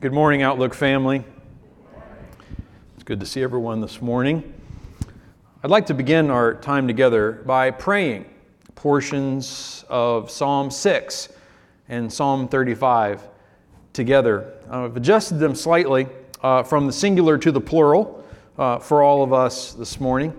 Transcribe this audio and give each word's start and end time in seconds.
Good 0.00 0.12
morning, 0.12 0.42
Outlook 0.42 0.74
family. 0.74 1.24
It's 2.94 3.02
good 3.02 3.18
to 3.18 3.26
see 3.26 3.42
everyone 3.42 3.80
this 3.80 4.00
morning. 4.00 4.54
I'd 5.64 5.72
like 5.72 5.86
to 5.86 5.94
begin 5.94 6.30
our 6.30 6.54
time 6.54 6.86
together 6.86 7.42
by 7.44 7.72
praying 7.72 8.26
portions 8.76 9.84
of 9.88 10.30
Psalm 10.30 10.70
6 10.70 11.30
and 11.88 12.12
Psalm 12.12 12.46
35 12.46 13.26
together. 13.92 14.54
I've 14.70 14.96
adjusted 14.96 15.40
them 15.40 15.56
slightly 15.56 16.06
uh, 16.44 16.62
from 16.62 16.86
the 16.86 16.92
singular 16.92 17.36
to 17.36 17.50
the 17.50 17.60
plural 17.60 18.24
uh, 18.56 18.78
for 18.78 19.02
all 19.02 19.24
of 19.24 19.32
us 19.32 19.72
this 19.72 19.98
morning, 19.98 20.32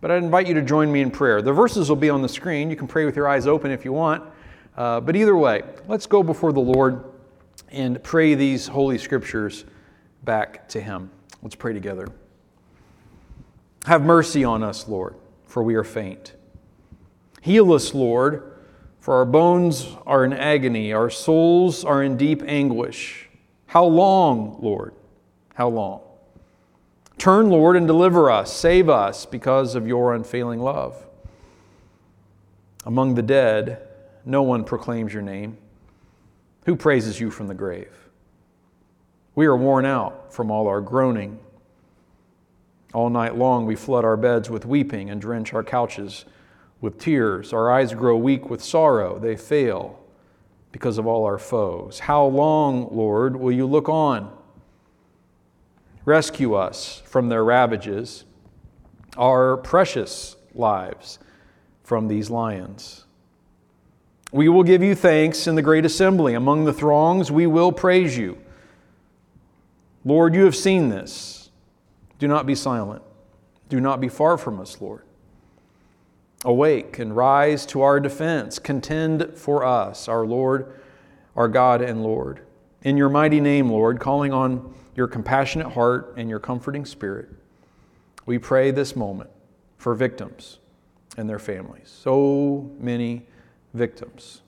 but 0.00 0.10
I'd 0.10 0.24
invite 0.24 0.48
you 0.48 0.54
to 0.54 0.62
join 0.62 0.90
me 0.90 1.02
in 1.02 1.12
prayer. 1.12 1.40
The 1.40 1.52
verses 1.52 1.88
will 1.88 1.94
be 1.94 2.10
on 2.10 2.20
the 2.20 2.28
screen. 2.28 2.68
You 2.68 2.74
can 2.74 2.88
pray 2.88 3.04
with 3.04 3.14
your 3.14 3.28
eyes 3.28 3.46
open 3.46 3.70
if 3.70 3.84
you 3.84 3.92
want, 3.92 4.28
uh, 4.76 4.98
but 4.98 5.14
either 5.14 5.36
way, 5.36 5.62
let's 5.86 6.06
go 6.06 6.24
before 6.24 6.52
the 6.52 6.58
Lord 6.58 7.04
and 7.70 8.02
pray 8.02 8.34
these 8.34 8.68
holy 8.68 8.98
scriptures 8.98 9.64
back 10.24 10.68
to 10.70 10.80
Him. 10.80 11.10
Let's 11.42 11.54
pray 11.54 11.72
together. 11.72 12.08
Have 13.86 14.02
mercy 14.02 14.44
on 14.44 14.62
us, 14.62 14.88
Lord, 14.88 15.14
for 15.46 15.62
we 15.62 15.74
are 15.74 15.84
faint. 15.84 16.34
Heal 17.40 17.72
us, 17.72 17.94
Lord, 17.94 18.52
for 19.00 19.14
our 19.14 19.24
bones 19.24 19.88
are 20.06 20.24
in 20.24 20.32
agony, 20.32 20.92
our 20.92 21.08
souls 21.08 21.84
are 21.84 22.02
in 22.02 22.16
deep 22.16 22.42
anguish. 22.42 23.28
How 23.66 23.84
long, 23.84 24.58
Lord? 24.60 24.94
How 25.54 25.68
long? 25.68 26.00
Turn, 27.18 27.50
Lord, 27.50 27.76
and 27.76 27.86
deliver 27.86 28.30
us. 28.30 28.52
Save 28.52 28.88
us 28.88 29.26
because 29.26 29.74
of 29.74 29.86
your 29.86 30.14
unfailing 30.14 30.60
love. 30.60 31.06
Among 32.84 33.14
the 33.14 33.22
dead, 33.22 33.86
no 34.24 34.42
one 34.42 34.64
proclaims 34.64 35.12
your 35.12 35.22
name. 35.22 35.58
Who 36.68 36.76
praises 36.76 37.18
you 37.18 37.30
from 37.30 37.46
the 37.46 37.54
grave? 37.54 38.10
We 39.34 39.46
are 39.46 39.56
worn 39.56 39.86
out 39.86 40.34
from 40.34 40.50
all 40.50 40.68
our 40.68 40.82
groaning. 40.82 41.38
All 42.92 43.08
night 43.08 43.38
long 43.38 43.64
we 43.64 43.74
flood 43.74 44.04
our 44.04 44.18
beds 44.18 44.50
with 44.50 44.66
weeping 44.66 45.08
and 45.08 45.18
drench 45.18 45.54
our 45.54 45.64
couches 45.64 46.26
with 46.82 46.98
tears. 46.98 47.54
Our 47.54 47.70
eyes 47.70 47.94
grow 47.94 48.18
weak 48.18 48.50
with 48.50 48.62
sorrow. 48.62 49.18
They 49.18 49.34
fail 49.34 49.98
because 50.70 50.98
of 50.98 51.06
all 51.06 51.24
our 51.24 51.38
foes. 51.38 52.00
How 52.00 52.26
long, 52.26 52.94
Lord, 52.94 53.36
will 53.36 53.50
you 53.52 53.64
look 53.64 53.88
on? 53.88 54.30
Rescue 56.04 56.52
us 56.52 57.00
from 57.06 57.30
their 57.30 57.44
ravages, 57.44 58.26
our 59.16 59.56
precious 59.56 60.36
lives 60.52 61.18
from 61.82 62.08
these 62.08 62.28
lions. 62.28 63.06
We 64.30 64.48
will 64.48 64.62
give 64.62 64.82
you 64.82 64.94
thanks 64.94 65.46
in 65.46 65.54
the 65.54 65.62
great 65.62 65.86
assembly. 65.86 66.34
Among 66.34 66.64
the 66.64 66.72
throngs, 66.72 67.32
we 67.32 67.46
will 67.46 67.72
praise 67.72 68.16
you. 68.16 68.38
Lord, 70.04 70.34
you 70.34 70.44
have 70.44 70.56
seen 70.56 70.90
this. 70.90 71.50
Do 72.18 72.28
not 72.28 72.46
be 72.46 72.54
silent. 72.54 73.02
Do 73.68 73.80
not 73.80 74.00
be 74.00 74.08
far 74.08 74.36
from 74.36 74.60
us, 74.60 74.80
Lord. 74.80 75.02
Awake 76.44 76.98
and 76.98 77.16
rise 77.16 77.66
to 77.66 77.82
our 77.82 78.00
defense. 78.00 78.58
Contend 78.58 79.32
for 79.34 79.64
us, 79.64 80.08
our 80.08 80.26
Lord, 80.26 80.72
our 81.36 81.48
God 81.48 81.80
and 81.80 82.02
Lord. 82.02 82.40
In 82.82 82.96
your 82.96 83.08
mighty 83.08 83.40
name, 83.40 83.70
Lord, 83.70 83.98
calling 83.98 84.32
on 84.32 84.74
your 84.94 85.08
compassionate 85.08 85.72
heart 85.72 86.14
and 86.16 86.28
your 86.28 86.38
comforting 86.38 86.84
spirit, 86.84 87.28
we 88.26 88.38
pray 88.38 88.70
this 88.70 88.94
moment 88.94 89.30
for 89.78 89.94
victims 89.94 90.58
and 91.16 91.28
their 91.28 91.38
families. 91.38 91.88
So 91.88 92.70
many 92.78 93.26
victims. 93.78 94.42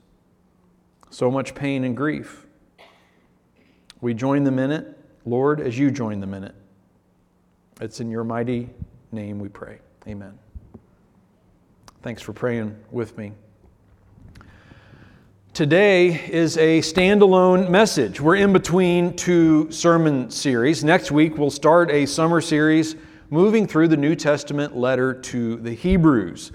So 1.09 1.31
much 1.31 1.55
pain 1.55 1.83
and 1.83 1.97
grief. 1.97 2.45
We 4.01 4.13
join 4.13 4.43
them 4.43 4.59
in 4.59 4.71
it, 4.71 4.97
Lord, 5.25 5.61
as 5.61 5.77
you 5.79 5.89
join 5.89 6.19
them 6.19 6.33
in 6.33 6.43
it. 6.43 6.55
It's 7.79 7.99
in 7.99 8.11
your 8.11 8.23
mighty 8.23 8.69
name 9.11 9.39
we 9.39 9.49
pray. 9.49 9.79
Amen. 10.07 10.37
Thanks 12.01 12.21
for 12.21 12.33
praying 12.33 12.75
with 12.91 13.17
me. 13.17 13.31
Today 15.53 16.29
is 16.29 16.57
a 16.57 16.79
standalone 16.79 17.69
message. 17.69 18.21
We're 18.21 18.37
in 18.37 18.53
between 18.53 19.15
two 19.15 19.69
sermon 19.71 20.31
series. 20.31 20.83
Next 20.83 21.11
week, 21.11 21.37
we'll 21.37 21.51
start 21.51 21.91
a 21.91 22.05
summer 22.05 22.39
series 22.39 22.95
moving 23.29 23.67
through 23.67 23.89
the 23.89 23.97
New 23.97 24.15
Testament 24.15 24.77
letter 24.77 25.13
to 25.13 25.57
the 25.57 25.73
Hebrews. 25.73 26.51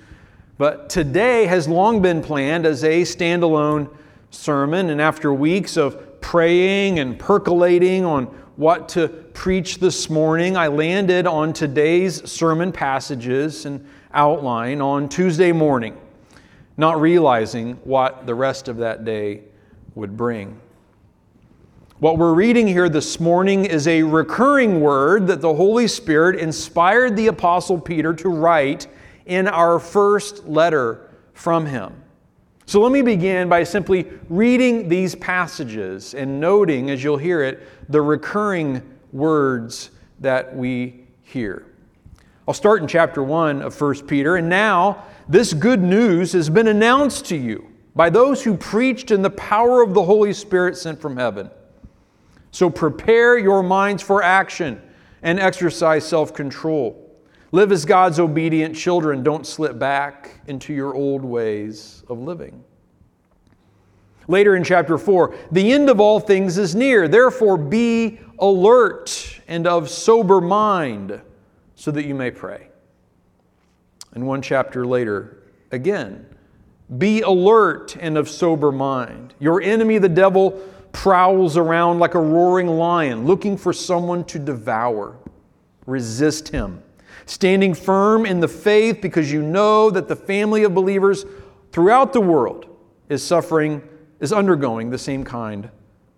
But 0.58 0.88
today 0.88 1.44
has 1.46 1.68
long 1.68 2.00
been 2.00 2.22
planned 2.22 2.64
as 2.64 2.82
a 2.82 3.02
standalone 3.02 3.90
sermon, 4.30 4.88
and 4.88 5.00
after 5.02 5.32
weeks 5.34 5.76
of 5.76 6.20
praying 6.22 6.98
and 6.98 7.18
percolating 7.18 8.06
on 8.06 8.24
what 8.56 8.88
to 8.90 9.08
preach 9.08 9.80
this 9.80 10.08
morning, 10.08 10.56
I 10.56 10.68
landed 10.68 11.26
on 11.26 11.52
today's 11.52 12.30
sermon 12.30 12.72
passages 12.72 13.66
and 13.66 13.86
outline 14.14 14.80
on 14.80 15.10
Tuesday 15.10 15.52
morning, 15.52 15.94
not 16.78 16.98
realizing 17.02 17.74
what 17.84 18.24
the 18.24 18.34
rest 18.34 18.68
of 18.68 18.78
that 18.78 19.04
day 19.04 19.42
would 19.94 20.16
bring. 20.16 20.58
What 21.98 22.16
we're 22.16 22.32
reading 22.32 22.66
here 22.66 22.88
this 22.88 23.20
morning 23.20 23.66
is 23.66 23.86
a 23.86 24.02
recurring 24.02 24.80
word 24.80 25.26
that 25.26 25.42
the 25.42 25.54
Holy 25.54 25.86
Spirit 25.86 26.40
inspired 26.40 27.14
the 27.14 27.26
Apostle 27.26 27.78
Peter 27.78 28.14
to 28.14 28.30
write 28.30 28.86
in 29.26 29.48
our 29.48 29.78
first 29.78 30.46
letter 30.46 31.10
from 31.34 31.66
him. 31.66 31.92
So 32.64 32.80
let 32.80 32.90
me 32.90 33.02
begin 33.02 33.48
by 33.48 33.62
simply 33.62 34.06
reading 34.28 34.88
these 34.88 35.14
passages 35.14 36.14
and 36.14 36.40
noting, 36.40 36.90
as 36.90 37.04
you'll 37.04 37.16
hear 37.16 37.42
it, 37.42 37.62
the 37.88 38.02
recurring 38.02 38.82
words 39.12 39.90
that 40.20 40.56
we 40.56 41.06
hear. 41.22 41.66
I'll 42.48 42.54
start 42.54 42.82
in 42.82 42.88
chapter 42.88 43.22
1 43.22 43.62
of 43.62 43.80
1 43.80 44.06
Peter. 44.06 44.36
And 44.36 44.48
now, 44.48 45.04
this 45.28 45.52
good 45.52 45.82
news 45.82 46.32
has 46.32 46.48
been 46.48 46.68
announced 46.68 47.26
to 47.26 47.36
you 47.36 47.68
by 47.94 48.10
those 48.10 48.42
who 48.42 48.56
preached 48.56 49.10
in 49.10 49.22
the 49.22 49.30
power 49.30 49.82
of 49.82 49.94
the 49.94 50.02
Holy 50.02 50.32
Spirit 50.32 50.76
sent 50.76 51.00
from 51.00 51.16
heaven. 51.16 51.50
So 52.50 52.70
prepare 52.70 53.38
your 53.38 53.62
minds 53.62 54.02
for 54.02 54.22
action 54.22 54.80
and 55.22 55.38
exercise 55.38 56.06
self 56.06 56.34
control. 56.34 57.05
Live 57.52 57.70
as 57.70 57.84
God's 57.84 58.18
obedient 58.18 58.74
children. 58.74 59.22
Don't 59.22 59.46
slip 59.46 59.78
back 59.78 60.40
into 60.46 60.72
your 60.72 60.94
old 60.94 61.24
ways 61.24 62.02
of 62.08 62.18
living. 62.18 62.64
Later 64.28 64.56
in 64.56 64.64
chapter 64.64 64.98
4, 64.98 65.34
the 65.52 65.72
end 65.72 65.88
of 65.88 66.00
all 66.00 66.18
things 66.18 66.58
is 66.58 66.74
near. 66.74 67.06
Therefore, 67.06 67.56
be 67.56 68.18
alert 68.40 69.40
and 69.46 69.66
of 69.66 69.88
sober 69.88 70.40
mind 70.40 71.20
so 71.76 71.92
that 71.92 72.04
you 72.04 72.14
may 72.14 72.32
pray. 72.32 72.68
And 74.14 74.26
one 74.26 74.42
chapter 74.42 74.84
later, 74.84 75.44
again, 75.70 76.26
be 76.98 77.20
alert 77.20 77.96
and 78.00 78.18
of 78.18 78.28
sober 78.28 78.72
mind. 78.72 79.34
Your 79.38 79.60
enemy, 79.60 79.98
the 79.98 80.08
devil, 80.08 80.50
prowls 80.90 81.56
around 81.56 82.00
like 82.00 82.14
a 82.14 82.20
roaring 82.20 82.68
lion 82.68 83.26
looking 83.26 83.56
for 83.56 83.72
someone 83.72 84.24
to 84.24 84.38
devour. 84.40 85.16
Resist 85.86 86.48
him 86.48 86.82
standing 87.24 87.74
firm 87.74 88.26
in 88.26 88.40
the 88.40 88.48
faith 88.48 89.00
because 89.00 89.32
you 89.32 89.42
know 89.42 89.90
that 89.90 90.08
the 90.08 90.16
family 90.16 90.64
of 90.64 90.74
believers 90.74 91.24
throughout 91.72 92.12
the 92.12 92.20
world 92.20 92.66
is 93.08 93.22
suffering, 93.22 93.82
is 94.20 94.32
undergoing 94.32 94.90
the 94.90 94.98
same 94.98 95.24
kind 95.24 95.70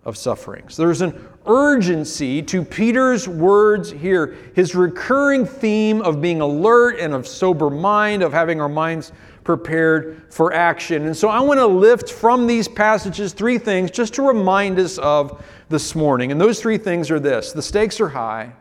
of 0.05 0.17
suffering. 0.17 0.69
So 0.69 0.83
there's 0.83 1.03
an 1.03 1.29
urgency 1.47 2.43
to 2.43 2.65
Peter's 2.65 3.29
words 3.29 3.91
here, 3.91 4.37
his 4.55 4.75
recurring 4.75 5.45
theme 5.45 6.01
of 6.03 6.21
being 6.21 6.41
alert 6.41 6.99
and 6.99 7.13
of 7.13 7.27
sober 7.27 7.69
mind, 7.69 8.23
of 8.23 8.33
having 8.33 8.61
our 8.61 8.69
minds 8.69 9.13
prepared 9.45 10.23
for 10.31 10.53
action. 10.53 11.07
And 11.07 11.17
so 11.17 11.29
I 11.29 11.41
want 11.41 11.59
to 11.59 11.67
lift 11.67 12.11
from 12.11 12.47
these 12.47 12.69
passages 12.69 13.33
three 13.33 13.59
things 13.59 13.91
just 13.91 14.15
to 14.15 14.23
remind 14.23 14.79
us 14.79 14.99
of 14.99 15.43
this 15.69 15.95
morning. 15.95 16.33
And 16.33 16.41
those 16.41 16.61
three 16.61 16.79
things 16.79 17.11
are 17.11 17.21
this 17.21 17.53
the 17.53 17.63
stakes 17.63 18.01
are 18.01 18.09
high, 18.09 18.53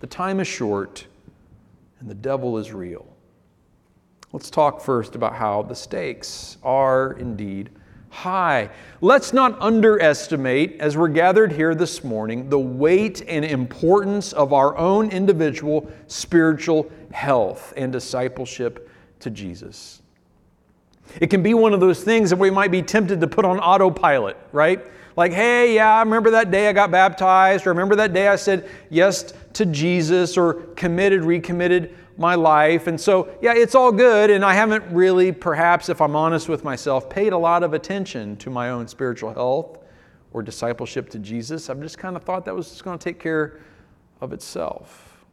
the 0.00 0.06
time 0.06 0.40
is 0.40 0.48
short, 0.48 1.06
and 2.04 2.10
the 2.10 2.14
devil 2.14 2.58
is 2.58 2.70
real. 2.70 3.06
Let's 4.30 4.50
talk 4.50 4.82
first 4.82 5.14
about 5.14 5.34
how 5.34 5.62
the 5.62 5.74
stakes 5.74 6.58
are 6.62 7.14
indeed 7.14 7.70
high. 8.10 8.68
Let's 9.00 9.32
not 9.32 9.58
underestimate, 9.58 10.78
as 10.80 10.98
we're 10.98 11.08
gathered 11.08 11.50
here 11.50 11.74
this 11.74 12.04
morning, 12.04 12.50
the 12.50 12.58
weight 12.58 13.22
and 13.26 13.42
importance 13.42 14.34
of 14.34 14.52
our 14.52 14.76
own 14.76 15.08
individual 15.12 15.90
spiritual 16.06 16.92
health 17.10 17.72
and 17.74 17.90
discipleship 17.90 18.90
to 19.20 19.30
Jesus. 19.30 20.02
It 21.22 21.28
can 21.28 21.42
be 21.42 21.54
one 21.54 21.72
of 21.72 21.80
those 21.80 22.04
things 22.04 22.28
that 22.28 22.38
we 22.38 22.50
might 22.50 22.70
be 22.70 22.82
tempted 22.82 23.18
to 23.22 23.26
put 23.26 23.46
on 23.46 23.58
autopilot, 23.60 24.36
right? 24.52 24.84
Like, 25.16 25.32
hey, 25.32 25.74
yeah, 25.76 25.94
I 25.94 26.00
remember 26.00 26.30
that 26.32 26.50
day 26.50 26.68
I 26.68 26.72
got 26.72 26.90
baptized, 26.90 27.66
or 27.66 27.70
remember 27.70 27.96
that 27.96 28.12
day 28.12 28.28
I 28.28 28.36
said 28.36 28.68
yes 28.90 29.32
to 29.54 29.66
Jesus, 29.66 30.36
or 30.36 30.54
committed, 30.74 31.24
recommitted 31.24 31.94
my 32.16 32.34
life. 32.34 32.86
And 32.86 33.00
so, 33.00 33.28
yeah, 33.40 33.54
it's 33.54 33.74
all 33.74 33.92
good. 33.92 34.30
And 34.30 34.44
I 34.44 34.54
haven't 34.54 34.84
really, 34.90 35.32
perhaps, 35.32 35.88
if 35.88 36.00
I'm 36.00 36.16
honest 36.16 36.48
with 36.48 36.64
myself, 36.64 37.08
paid 37.08 37.32
a 37.32 37.38
lot 37.38 37.62
of 37.62 37.74
attention 37.74 38.36
to 38.38 38.50
my 38.50 38.70
own 38.70 38.88
spiritual 38.88 39.32
health 39.32 39.78
or 40.32 40.42
discipleship 40.42 41.10
to 41.10 41.18
Jesus. 41.18 41.70
I've 41.70 41.80
just 41.80 41.98
kind 41.98 42.16
of 42.16 42.24
thought 42.24 42.44
that 42.44 42.54
was 42.54 42.70
just 42.70 42.84
going 42.84 42.98
to 42.98 43.04
take 43.04 43.20
care 43.20 43.60
of 44.20 44.32
itself. 44.32 45.24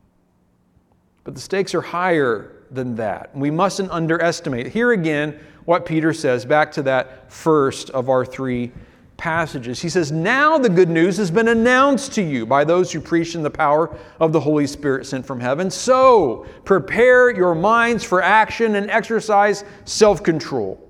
But 1.23 1.35
the 1.35 1.41
stakes 1.41 1.75
are 1.75 1.81
higher 1.81 2.63
than 2.71 2.95
that. 2.95 3.35
We 3.35 3.51
mustn't 3.51 3.91
underestimate. 3.91 4.67
Here 4.67 4.91
again, 4.91 5.39
what 5.65 5.85
Peter 5.85 6.13
says, 6.13 6.45
back 6.45 6.71
to 6.73 6.83
that 6.83 7.31
first 7.31 7.89
of 7.91 8.09
our 8.09 8.25
three 8.25 8.71
passages. 9.21 9.79
He 9.79 9.87
says, 9.87 10.11
Now 10.11 10.57
the 10.57 10.67
good 10.67 10.89
news 10.89 11.15
has 11.17 11.29
been 11.29 11.49
announced 11.49 12.11
to 12.13 12.23
you 12.23 12.43
by 12.43 12.63
those 12.63 12.91
who 12.91 12.99
preach 12.99 13.35
in 13.35 13.43
the 13.43 13.51
power 13.51 13.95
of 14.19 14.33
the 14.33 14.39
Holy 14.39 14.65
Spirit 14.65 15.05
sent 15.05 15.27
from 15.27 15.39
heaven. 15.39 15.69
So 15.69 16.47
prepare 16.65 17.29
your 17.29 17.53
minds 17.53 18.03
for 18.03 18.23
action 18.23 18.73
and 18.73 18.89
exercise 18.89 19.63
self 19.85 20.23
control. 20.23 20.89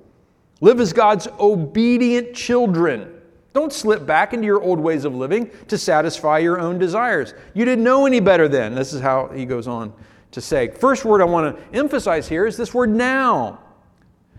Live 0.61 0.79
as 0.79 0.93
God's 0.93 1.27
obedient 1.41 2.33
children. 2.33 3.21
Don't 3.51 3.73
slip 3.73 4.05
back 4.05 4.33
into 4.33 4.45
your 4.45 4.61
old 4.61 4.79
ways 4.79 5.03
of 5.03 5.13
living 5.13 5.51
to 5.67 5.77
satisfy 5.77 6.37
your 6.37 6.57
own 6.57 6.79
desires. 6.79 7.33
You 7.53 7.65
didn't 7.65 7.83
know 7.83 8.05
any 8.05 8.21
better 8.21 8.47
then. 8.47 8.75
This 8.75 8.93
is 8.93 9.01
how 9.01 9.27
he 9.27 9.45
goes 9.45 9.67
on 9.67 9.91
to 10.31 10.39
say. 10.39 10.69
First 10.69 11.03
word 11.03 11.19
I 11.19 11.25
want 11.25 11.57
to 11.57 11.77
emphasize 11.77 12.29
here 12.29 12.47
is 12.47 12.55
this 12.55 12.73
word 12.73 12.91
now. 12.91 13.59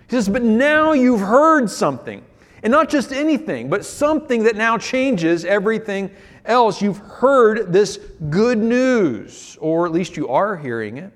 He 0.08 0.16
says, 0.16 0.30
But 0.30 0.42
now 0.42 0.94
you've 0.94 1.20
heard 1.20 1.68
something. 1.68 2.24
And 2.62 2.70
not 2.70 2.88
just 2.88 3.12
anything, 3.12 3.68
but 3.68 3.84
something 3.84 4.44
that 4.44 4.54
now 4.54 4.78
changes 4.78 5.44
everything 5.44 6.10
else. 6.44 6.80
You've 6.80 6.98
heard 6.98 7.72
this 7.72 7.98
good 8.30 8.58
news, 8.58 9.58
or 9.60 9.86
at 9.86 9.92
least 9.92 10.16
you 10.16 10.28
are 10.28 10.56
hearing 10.56 10.96
it. 10.98 11.12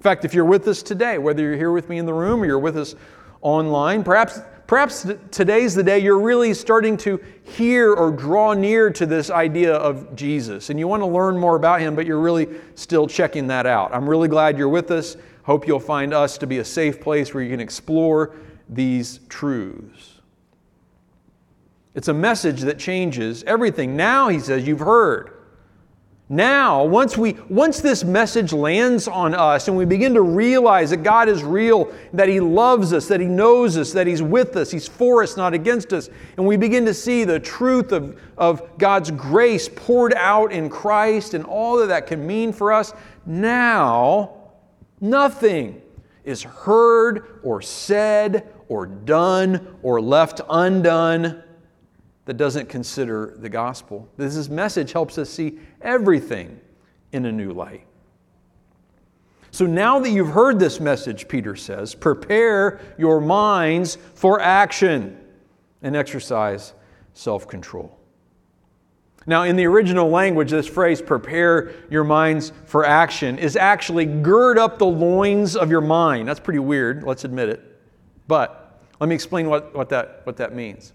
In 0.00 0.02
fact, 0.02 0.24
if 0.24 0.32
you're 0.32 0.46
with 0.46 0.66
us 0.66 0.82
today, 0.82 1.18
whether 1.18 1.42
you're 1.42 1.56
here 1.56 1.72
with 1.72 1.90
me 1.90 1.98
in 1.98 2.06
the 2.06 2.14
room 2.14 2.42
or 2.42 2.46
you're 2.46 2.58
with 2.58 2.78
us 2.78 2.94
online, 3.42 4.02
perhaps, 4.02 4.40
perhaps 4.66 5.06
today's 5.30 5.74
the 5.74 5.82
day 5.82 5.98
you're 5.98 6.18
really 6.18 6.54
starting 6.54 6.96
to 6.96 7.20
hear 7.42 7.92
or 7.92 8.10
draw 8.10 8.54
near 8.54 8.90
to 8.92 9.04
this 9.04 9.30
idea 9.30 9.74
of 9.74 10.16
Jesus. 10.16 10.70
And 10.70 10.78
you 10.78 10.88
want 10.88 11.02
to 11.02 11.06
learn 11.06 11.36
more 11.36 11.56
about 11.56 11.82
him, 11.82 11.94
but 11.94 12.06
you're 12.06 12.18
really 12.18 12.48
still 12.76 13.06
checking 13.06 13.46
that 13.48 13.66
out. 13.66 13.94
I'm 13.94 14.08
really 14.08 14.28
glad 14.28 14.56
you're 14.56 14.70
with 14.70 14.90
us. 14.90 15.18
Hope 15.42 15.66
you'll 15.66 15.80
find 15.80 16.14
us 16.14 16.38
to 16.38 16.46
be 16.46 16.58
a 16.58 16.64
safe 16.64 16.98
place 16.98 17.34
where 17.34 17.42
you 17.42 17.50
can 17.50 17.60
explore 17.60 18.36
these 18.70 19.20
truths. 19.28 20.09
It's 21.94 22.08
a 22.08 22.14
message 22.14 22.60
that 22.62 22.78
changes 22.78 23.42
everything. 23.44 23.96
Now, 23.96 24.28
he 24.28 24.38
says, 24.38 24.66
you've 24.66 24.80
heard. 24.80 25.40
Now, 26.32 26.84
once, 26.84 27.18
we, 27.18 27.32
once 27.48 27.80
this 27.80 28.04
message 28.04 28.52
lands 28.52 29.08
on 29.08 29.34
us 29.34 29.66
and 29.66 29.76
we 29.76 29.84
begin 29.84 30.14
to 30.14 30.22
realize 30.22 30.90
that 30.90 30.98
God 30.98 31.28
is 31.28 31.42
real, 31.42 31.92
that 32.12 32.28
He 32.28 32.38
loves 32.38 32.92
us, 32.92 33.08
that 33.08 33.18
He 33.18 33.26
knows 33.26 33.76
us, 33.76 33.90
that 33.94 34.06
He's 34.06 34.22
with 34.22 34.56
us, 34.56 34.70
He's 34.70 34.86
for 34.86 35.24
us, 35.24 35.36
not 35.36 35.54
against 35.54 35.92
us, 35.92 36.08
and 36.36 36.46
we 36.46 36.56
begin 36.56 36.86
to 36.86 36.94
see 36.94 37.24
the 37.24 37.40
truth 37.40 37.90
of, 37.90 38.16
of 38.38 38.78
God's 38.78 39.10
grace 39.10 39.68
poured 39.68 40.14
out 40.14 40.52
in 40.52 40.70
Christ 40.70 41.34
and 41.34 41.44
all 41.44 41.78
that 41.78 41.86
that 41.86 42.06
can 42.06 42.24
mean 42.24 42.52
for 42.52 42.72
us, 42.72 42.94
now 43.26 44.52
nothing 45.00 45.82
is 46.22 46.44
heard 46.44 47.40
or 47.42 47.60
said 47.60 48.54
or 48.68 48.86
done 48.86 49.76
or 49.82 50.00
left 50.00 50.40
undone 50.48 51.42
that 52.26 52.36
doesn't 52.36 52.68
consider 52.68 53.34
the 53.38 53.48
gospel. 53.48 54.08
This 54.16 54.48
message 54.48 54.92
helps 54.92 55.18
us 55.18 55.30
see 55.30 55.58
everything 55.80 56.60
in 57.12 57.26
a 57.26 57.32
new 57.32 57.52
light. 57.52 57.86
So 59.50 59.66
now 59.66 59.98
that 59.98 60.10
you've 60.10 60.28
heard 60.28 60.58
this 60.58 60.78
message, 60.78 61.26
Peter 61.26 61.56
says, 61.56 61.94
prepare 61.94 62.80
your 62.98 63.20
minds 63.20 63.98
for 64.14 64.40
action 64.40 65.18
and 65.82 65.96
exercise 65.96 66.72
self 67.14 67.48
control. 67.48 67.96
Now, 69.26 69.42
in 69.42 69.56
the 69.56 69.66
original 69.66 70.08
language, 70.08 70.50
this 70.50 70.66
phrase, 70.66 71.02
prepare 71.02 71.72
your 71.90 72.04
minds 72.04 72.52
for 72.64 72.86
action, 72.86 73.38
is 73.38 73.54
actually 73.54 74.06
gird 74.06 74.56
up 74.56 74.78
the 74.78 74.86
loins 74.86 75.56
of 75.56 75.70
your 75.70 75.82
mind. 75.82 76.26
That's 76.26 76.40
pretty 76.40 76.58
weird, 76.58 77.02
let's 77.04 77.24
admit 77.24 77.48
it. 77.48 77.80
But 78.28 78.80
let 78.98 79.08
me 79.08 79.14
explain 79.14 79.48
what, 79.48 79.74
what, 79.74 79.88
that, 79.90 80.22
what 80.24 80.36
that 80.38 80.54
means. 80.54 80.94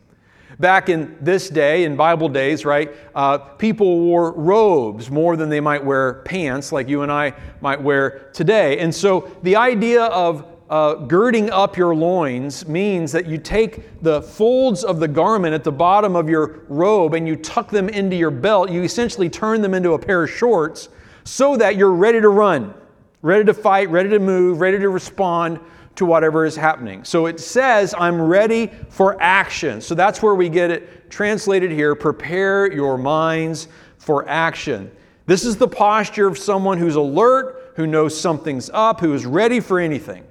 Back 0.59 0.89
in 0.89 1.17
this 1.19 1.49
day, 1.49 1.83
in 1.83 1.95
Bible 1.95 2.29
days, 2.29 2.63
right, 2.63 2.93
uh, 3.13 3.37
people 3.37 3.99
wore 3.99 4.31
robes 4.31 5.11
more 5.11 5.35
than 5.35 5.49
they 5.49 5.59
might 5.59 5.83
wear 5.83 6.21
pants, 6.25 6.71
like 6.71 6.87
you 6.87 7.01
and 7.01 7.11
I 7.11 7.33
might 7.61 7.81
wear 7.81 8.29
today. 8.33 8.79
And 8.79 8.93
so 8.93 9.29
the 9.43 9.57
idea 9.57 10.03
of 10.05 10.45
uh, 10.69 10.95
girding 10.95 11.49
up 11.51 11.77
your 11.77 11.93
loins 11.93 12.67
means 12.67 13.11
that 13.11 13.27
you 13.27 13.37
take 13.37 14.01
the 14.01 14.21
folds 14.21 14.83
of 14.83 14.99
the 14.99 15.07
garment 15.07 15.53
at 15.53 15.63
the 15.63 15.71
bottom 15.71 16.15
of 16.15 16.29
your 16.29 16.61
robe 16.69 17.13
and 17.13 17.27
you 17.27 17.35
tuck 17.35 17.69
them 17.69 17.89
into 17.89 18.15
your 18.15 18.31
belt. 18.31 18.71
You 18.71 18.83
essentially 18.83 19.29
turn 19.29 19.61
them 19.61 19.73
into 19.73 19.93
a 19.93 19.99
pair 19.99 20.23
of 20.23 20.29
shorts 20.31 20.89
so 21.23 21.57
that 21.57 21.75
you're 21.75 21.93
ready 21.93 22.21
to 22.21 22.29
run, 22.29 22.73
ready 23.21 23.43
to 23.45 23.53
fight, 23.53 23.89
ready 23.89 24.09
to 24.09 24.19
move, 24.19 24.59
ready 24.59 24.79
to 24.79 24.89
respond 24.89 25.59
to 25.95 26.05
whatever 26.05 26.45
is 26.45 26.55
happening. 26.55 27.03
So 27.03 27.25
it 27.25 27.39
says, 27.39 27.95
I'm 27.97 28.21
ready 28.21 28.71
for 28.89 29.21
action. 29.21 29.81
So 29.81 29.95
that's 29.95 30.21
where 30.21 30.35
we 30.35 30.49
get 30.49 30.71
it 30.71 31.09
translated 31.09 31.71
here 31.71 31.95
prepare 31.95 32.71
your 32.71 32.97
minds 32.97 33.67
for 33.97 34.27
action. 34.27 34.91
This 35.25 35.45
is 35.45 35.57
the 35.57 35.67
posture 35.67 36.27
of 36.27 36.37
someone 36.37 36.77
who's 36.77 36.95
alert, 36.95 37.73
who 37.75 37.87
knows 37.87 38.19
something's 38.19 38.69
up, 38.73 38.99
who 38.99 39.13
is 39.13 39.25
ready 39.25 39.59
for 39.59 39.79
anything, 39.79 40.23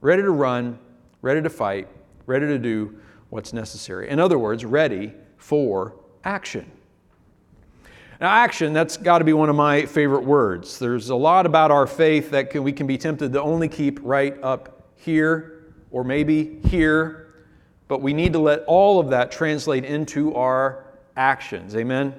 ready 0.00 0.22
to 0.22 0.30
run, 0.30 0.78
ready 1.22 1.42
to 1.42 1.50
fight, 1.50 1.88
ready 2.26 2.46
to 2.46 2.58
do 2.58 2.94
what's 3.30 3.52
necessary. 3.52 4.08
In 4.08 4.20
other 4.20 4.38
words, 4.38 4.64
ready 4.64 5.12
for 5.36 5.96
action. 6.24 6.70
Now, 8.20 8.28
action, 8.28 8.74
that's 8.74 8.98
got 8.98 9.18
to 9.18 9.24
be 9.24 9.32
one 9.32 9.48
of 9.48 9.56
my 9.56 9.86
favorite 9.86 10.24
words. 10.24 10.78
There's 10.78 11.08
a 11.08 11.16
lot 11.16 11.46
about 11.46 11.70
our 11.70 11.86
faith 11.86 12.30
that 12.32 12.50
can, 12.50 12.62
we 12.62 12.72
can 12.72 12.86
be 12.86 12.98
tempted 12.98 13.32
to 13.32 13.40
only 13.40 13.66
keep 13.66 13.98
right 14.02 14.36
up 14.42 14.79
here, 15.00 15.64
or 15.90 16.04
maybe 16.04 16.60
here, 16.66 17.34
but 17.88 18.00
we 18.00 18.12
need 18.12 18.32
to 18.32 18.38
let 18.38 18.64
all 18.66 19.00
of 19.00 19.10
that 19.10 19.32
translate 19.32 19.84
into 19.84 20.34
our 20.34 20.84
actions. 21.16 21.74
Amen? 21.74 22.14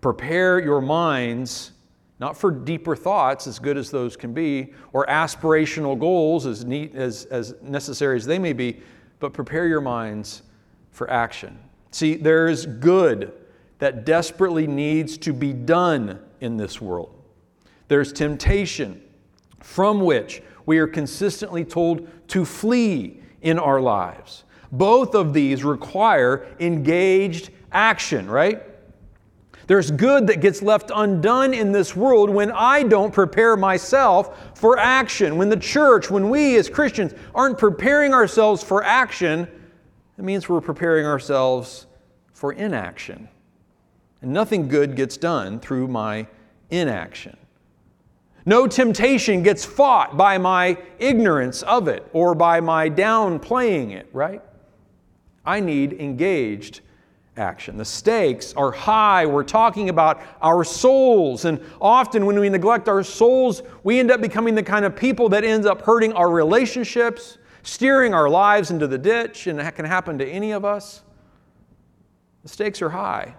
Prepare 0.00 0.58
your 0.58 0.80
minds 0.80 1.72
not 2.22 2.36
for 2.36 2.52
deeper 2.52 2.94
thoughts, 2.94 3.48
as 3.48 3.58
good 3.58 3.76
as 3.76 3.90
those 3.90 4.16
can 4.16 4.32
be, 4.32 4.72
or 4.92 5.04
aspirational 5.06 5.98
goals, 5.98 6.46
as, 6.46 6.64
neat, 6.64 6.94
as, 6.94 7.24
as 7.24 7.56
necessary 7.62 8.16
as 8.16 8.24
they 8.24 8.38
may 8.38 8.52
be, 8.52 8.80
but 9.18 9.32
prepare 9.32 9.66
your 9.66 9.80
minds 9.80 10.42
for 10.92 11.10
action. 11.10 11.58
See, 11.90 12.14
there's 12.14 12.64
good 12.64 13.32
that 13.80 14.06
desperately 14.06 14.68
needs 14.68 15.18
to 15.18 15.32
be 15.32 15.52
done 15.52 16.20
in 16.40 16.56
this 16.56 16.80
world. 16.80 17.12
There's 17.88 18.12
temptation 18.12 19.02
from 19.58 20.00
which 20.00 20.42
we 20.66 20.78
are 20.78 20.86
consistently 20.86 21.64
told 21.64 22.08
to 22.28 22.44
flee 22.44 23.20
in 23.40 23.58
our 23.58 23.80
lives. 23.80 24.44
Both 24.70 25.14
of 25.14 25.34
these 25.34 25.64
require 25.64 26.46
engaged 26.58 27.50
action, 27.72 28.30
right? 28.30 28.62
There's 29.66 29.90
good 29.90 30.26
that 30.26 30.40
gets 30.40 30.60
left 30.60 30.90
undone 30.94 31.54
in 31.54 31.72
this 31.72 31.94
world 31.94 32.30
when 32.30 32.50
I 32.50 32.82
don't 32.82 33.12
prepare 33.12 33.56
myself 33.56 34.58
for 34.58 34.78
action. 34.78 35.36
When 35.36 35.48
the 35.48 35.56
church, 35.56 36.10
when 36.10 36.30
we 36.30 36.56
as 36.56 36.68
Christians 36.68 37.14
aren't 37.34 37.58
preparing 37.58 38.12
ourselves 38.12 38.62
for 38.62 38.82
action, 38.82 39.48
it 40.18 40.24
means 40.24 40.48
we're 40.48 40.60
preparing 40.60 41.06
ourselves 41.06 41.86
for 42.32 42.52
inaction. 42.52 43.28
And 44.20 44.32
nothing 44.32 44.68
good 44.68 44.96
gets 44.96 45.16
done 45.16 45.60
through 45.60 45.88
my 45.88 46.26
inaction. 46.70 47.36
No 48.44 48.66
temptation 48.66 49.42
gets 49.42 49.64
fought 49.64 50.16
by 50.16 50.38
my 50.38 50.76
ignorance 50.98 51.62
of 51.62 51.88
it 51.88 52.08
or 52.12 52.34
by 52.34 52.60
my 52.60 52.90
downplaying 52.90 53.92
it, 53.92 54.08
right? 54.12 54.42
I 55.44 55.60
need 55.60 55.94
engaged 55.94 56.80
action. 57.36 57.76
The 57.76 57.84
stakes 57.84 58.52
are 58.54 58.72
high. 58.72 59.26
We're 59.26 59.44
talking 59.44 59.88
about 59.88 60.20
our 60.40 60.64
souls. 60.64 61.44
And 61.44 61.60
often 61.80 62.26
when 62.26 62.38
we 62.38 62.48
neglect 62.48 62.88
our 62.88 63.02
souls, 63.02 63.62
we 63.84 63.98
end 63.98 64.10
up 64.10 64.20
becoming 64.20 64.54
the 64.54 64.62
kind 64.62 64.84
of 64.84 64.94
people 64.94 65.28
that 65.30 65.44
ends 65.44 65.66
up 65.66 65.82
hurting 65.82 66.12
our 66.12 66.30
relationships, 66.30 67.38
steering 67.62 68.12
our 68.12 68.28
lives 68.28 68.70
into 68.70 68.86
the 68.86 68.98
ditch, 68.98 69.46
and 69.46 69.58
that 69.58 69.76
can 69.76 69.84
happen 69.84 70.18
to 70.18 70.26
any 70.26 70.52
of 70.52 70.64
us. 70.64 71.02
The 72.42 72.48
stakes 72.48 72.82
are 72.82 72.90
high. 72.90 73.34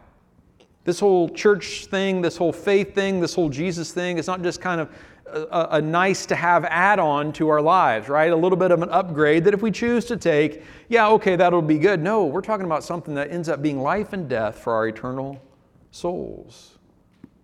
This 0.84 1.00
whole 1.00 1.30
church 1.30 1.86
thing, 1.86 2.22
this 2.22 2.36
whole 2.36 2.52
faith 2.52 2.94
thing, 2.94 3.22
this 3.22 3.34
whole 3.34 3.50
Jesus 3.50 3.94
thing, 3.94 4.18
it's 4.18 4.28
not 4.28 4.42
just 4.42 4.60
kind 4.60 4.82
of 4.82 4.90
a, 5.34 5.68
a 5.72 5.82
nice 5.82 6.25
to 6.28 6.36
have 6.36 6.66
add 6.66 7.00
on 7.00 7.34
to 7.34 7.50
our 7.50 7.62
lives, 7.62 8.10
right? 8.10 8.32
A 8.32 8.36
little 8.36 8.58
bit 8.58 8.72
of 8.72 8.82
an 8.82 8.90
upgrade 8.90 9.44
that 9.46 9.54
if 9.54 9.62
we 9.62 9.72
choose 9.72 10.06
to 10.06 10.18
take, 10.18 10.63
yeah, 10.90 11.08
okay, 11.10 11.36
that'll 11.36 11.62
be 11.62 11.80
good. 11.80 12.02
No, 12.02 12.25
we're 12.25 12.42
talking 12.42 12.66
about 12.66 12.84
something 12.84 13.16
that 13.16 13.32
ends 13.32 13.50
up 13.50 13.62
being 13.62 13.80
life 13.80 14.13
and 14.13 14.30
death 14.30 14.60
for 14.60 14.74
our 14.74 14.88
eternal 14.88 15.42
souls 15.92 16.78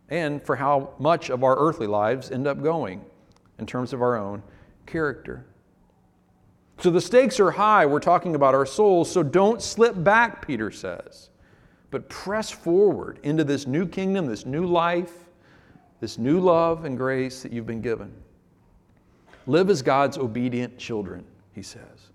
and 0.10 0.44
for 0.44 0.56
how 0.56 0.94
much 1.00 1.30
of 1.30 1.44
our 1.44 1.58
earthly 1.58 1.88
lives 1.88 2.32
end 2.32 2.48
up 2.48 2.62
going 2.62 3.04
in 3.58 3.66
terms 3.66 3.94
of 3.94 4.02
our 4.02 4.18
own 4.18 4.42
character. 4.86 5.46
So 6.80 6.90
the 6.90 7.02
stakes 7.02 7.40
are 7.40 7.52
high. 7.52 7.86
We're 7.86 8.00
talking 8.00 8.36
about 8.36 8.56
our 8.56 8.66
souls, 8.66 9.12
so 9.12 9.22
don't 9.22 9.62
slip 9.62 10.02
back, 10.02 10.46
Peter 10.46 10.72
says. 10.72 11.30
But 11.92 12.10
press 12.10 12.50
forward 12.52 13.20
into 13.24 13.44
this 13.44 13.68
new 13.68 13.88
kingdom, 13.88 14.26
this 14.28 14.46
new 14.46 14.66
life, 14.66 15.26
this 16.00 16.18
new 16.18 16.40
love 16.40 16.86
and 16.86 16.98
grace 16.98 17.42
that 17.42 17.52
you've 17.52 17.66
been 17.66 17.82
given. 17.82 18.14
Live 19.48 19.70
as 19.70 19.82
God's 19.82 20.18
obedient 20.18 20.78
children, 20.78 21.26
he 21.54 21.64
says. 21.64 22.12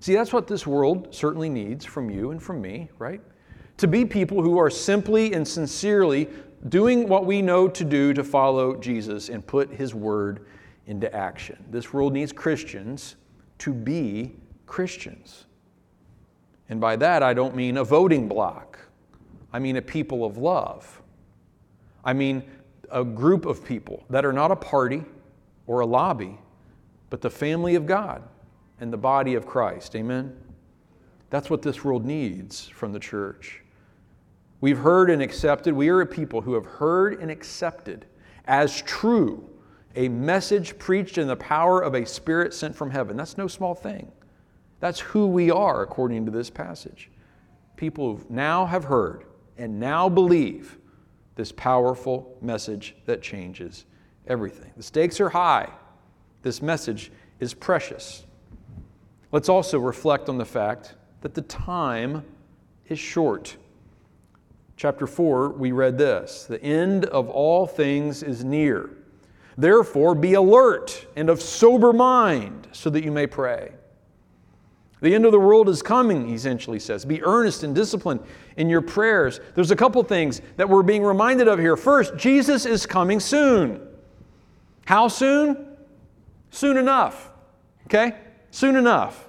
See, 0.00 0.14
that's 0.14 0.32
what 0.32 0.46
this 0.46 0.66
world 0.66 1.14
certainly 1.14 1.48
needs 1.48 1.84
from 1.84 2.10
you 2.10 2.30
and 2.30 2.42
from 2.42 2.60
me, 2.60 2.88
right? 2.98 3.20
To 3.78 3.86
be 3.86 4.04
people 4.04 4.42
who 4.42 4.58
are 4.58 4.70
simply 4.70 5.32
and 5.32 5.46
sincerely 5.46 6.28
doing 6.68 7.08
what 7.08 7.26
we 7.26 7.42
know 7.42 7.68
to 7.68 7.84
do 7.84 8.12
to 8.14 8.22
follow 8.22 8.76
Jesus 8.76 9.28
and 9.28 9.46
put 9.46 9.70
his 9.70 9.94
word 9.94 10.46
into 10.86 11.12
action. 11.14 11.64
This 11.70 11.92
world 11.92 12.12
needs 12.12 12.32
Christians 12.32 13.16
to 13.58 13.72
be 13.72 14.36
Christians. 14.66 15.46
And 16.72 16.80
by 16.80 16.96
that, 16.96 17.22
I 17.22 17.34
don't 17.34 17.54
mean 17.54 17.76
a 17.76 17.84
voting 17.84 18.26
bloc, 18.28 18.78
I 19.52 19.58
mean 19.58 19.76
a 19.76 19.82
people 19.82 20.24
of 20.24 20.38
love. 20.38 21.02
I 22.02 22.14
mean 22.14 22.42
a 22.90 23.04
group 23.04 23.44
of 23.44 23.62
people 23.62 24.02
that 24.08 24.24
are 24.24 24.32
not 24.32 24.50
a 24.50 24.56
party 24.56 25.04
or 25.66 25.80
a 25.80 25.86
lobby, 25.86 26.38
but 27.10 27.20
the 27.20 27.28
family 27.28 27.74
of 27.74 27.84
God 27.84 28.22
and 28.80 28.90
the 28.90 28.96
body 28.96 29.34
of 29.34 29.44
Christ. 29.44 29.94
Amen? 29.94 30.34
That's 31.28 31.50
what 31.50 31.60
this 31.60 31.84
world 31.84 32.06
needs 32.06 32.68
from 32.68 32.94
the 32.94 32.98
church. 32.98 33.60
We've 34.62 34.78
heard 34.78 35.10
and 35.10 35.20
accepted, 35.20 35.74
we 35.74 35.90
are 35.90 36.00
a 36.00 36.06
people 36.06 36.40
who 36.40 36.54
have 36.54 36.64
heard 36.64 37.20
and 37.20 37.30
accepted 37.30 38.06
as 38.46 38.80
true 38.80 39.46
a 39.94 40.08
message 40.08 40.78
preached 40.78 41.18
in 41.18 41.28
the 41.28 41.36
power 41.36 41.82
of 41.82 41.94
a 41.94 42.06
spirit 42.06 42.54
sent 42.54 42.74
from 42.74 42.90
heaven. 42.90 43.14
That's 43.18 43.36
no 43.36 43.46
small 43.46 43.74
thing. 43.74 44.10
That's 44.82 44.98
who 44.98 45.28
we 45.28 45.48
are, 45.48 45.82
according 45.82 46.26
to 46.26 46.32
this 46.32 46.50
passage. 46.50 47.08
People 47.76 48.20
now 48.28 48.66
have 48.66 48.82
heard 48.82 49.22
and 49.56 49.78
now 49.78 50.08
believe 50.08 50.76
this 51.36 51.52
powerful 51.52 52.36
message 52.42 52.96
that 53.06 53.22
changes 53.22 53.84
everything. 54.26 54.72
The 54.76 54.82
stakes 54.82 55.20
are 55.20 55.28
high. 55.28 55.68
This 56.42 56.60
message 56.60 57.12
is 57.38 57.54
precious. 57.54 58.26
Let's 59.30 59.48
also 59.48 59.78
reflect 59.78 60.28
on 60.28 60.36
the 60.36 60.44
fact 60.44 60.96
that 61.20 61.34
the 61.34 61.42
time 61.42 62.24
is 62.88 62.98
short. 62.98 63.56
Chapter 64.76 65.06
4, 65.06 65.50
we 65.50 65.70
read 65.70 65.96
this 65.96 66.46
The 66.46 66.60
end 66.60 67.04
of 67.04 67.30
all 67.30 67.68
things 67.68 68.24
is 68.24 68.42
near. 68.42 68.90
Therefore, 69.56 70.16
be 70.16 70.34
alert 70.34 71.06
and 71.14 71.30
of 71.30 71.40
sober 71.40 71.92
mind 71.92 72.66
so 72.72 72.90
that 72.90 73.04
you 73.04 73.12
may 73.12 73.28
pray. 73.28 73.74
The 75.02 75.12
end 75.16 75.26
of 75.26 75.32
the 75.32 75.40
world 75.40 75.68
is 75.68 75.82
coming, 75.82 76.28
he 76.28 76.34
essentially 76.34 76.78
says. 76.78 77.04
Be 77.04 77.22
earnest 77.24 77.64
and 77.64 77.74
disciplined 77.74 78.20
in 78.56 78.68
your 78.68 78.80
prayers. 78.80 79.40
There's 79.56 79.72
a 79.72 79.76
couple 79.76 80.00
things 80.04 80.40
that 80.56 80.68
we're 80.68 80.84
being 80.84 81.02
reminded 81.02 81.48
of 81.48 81.58
here. 81.58 81.76
First, 81.76 82.16
Jesus 82.16 82.66
is 82.66 82.86
coming 82.86 83.18
soon. 83.18 83.84
How 84.86 85.08
soon? 85.08 85.76
Soon 86.50 86.76
enough. 86.76 87.30
Okay? 87.86 88.14
Soon 88.52 88.76
enough. 88.76 89.28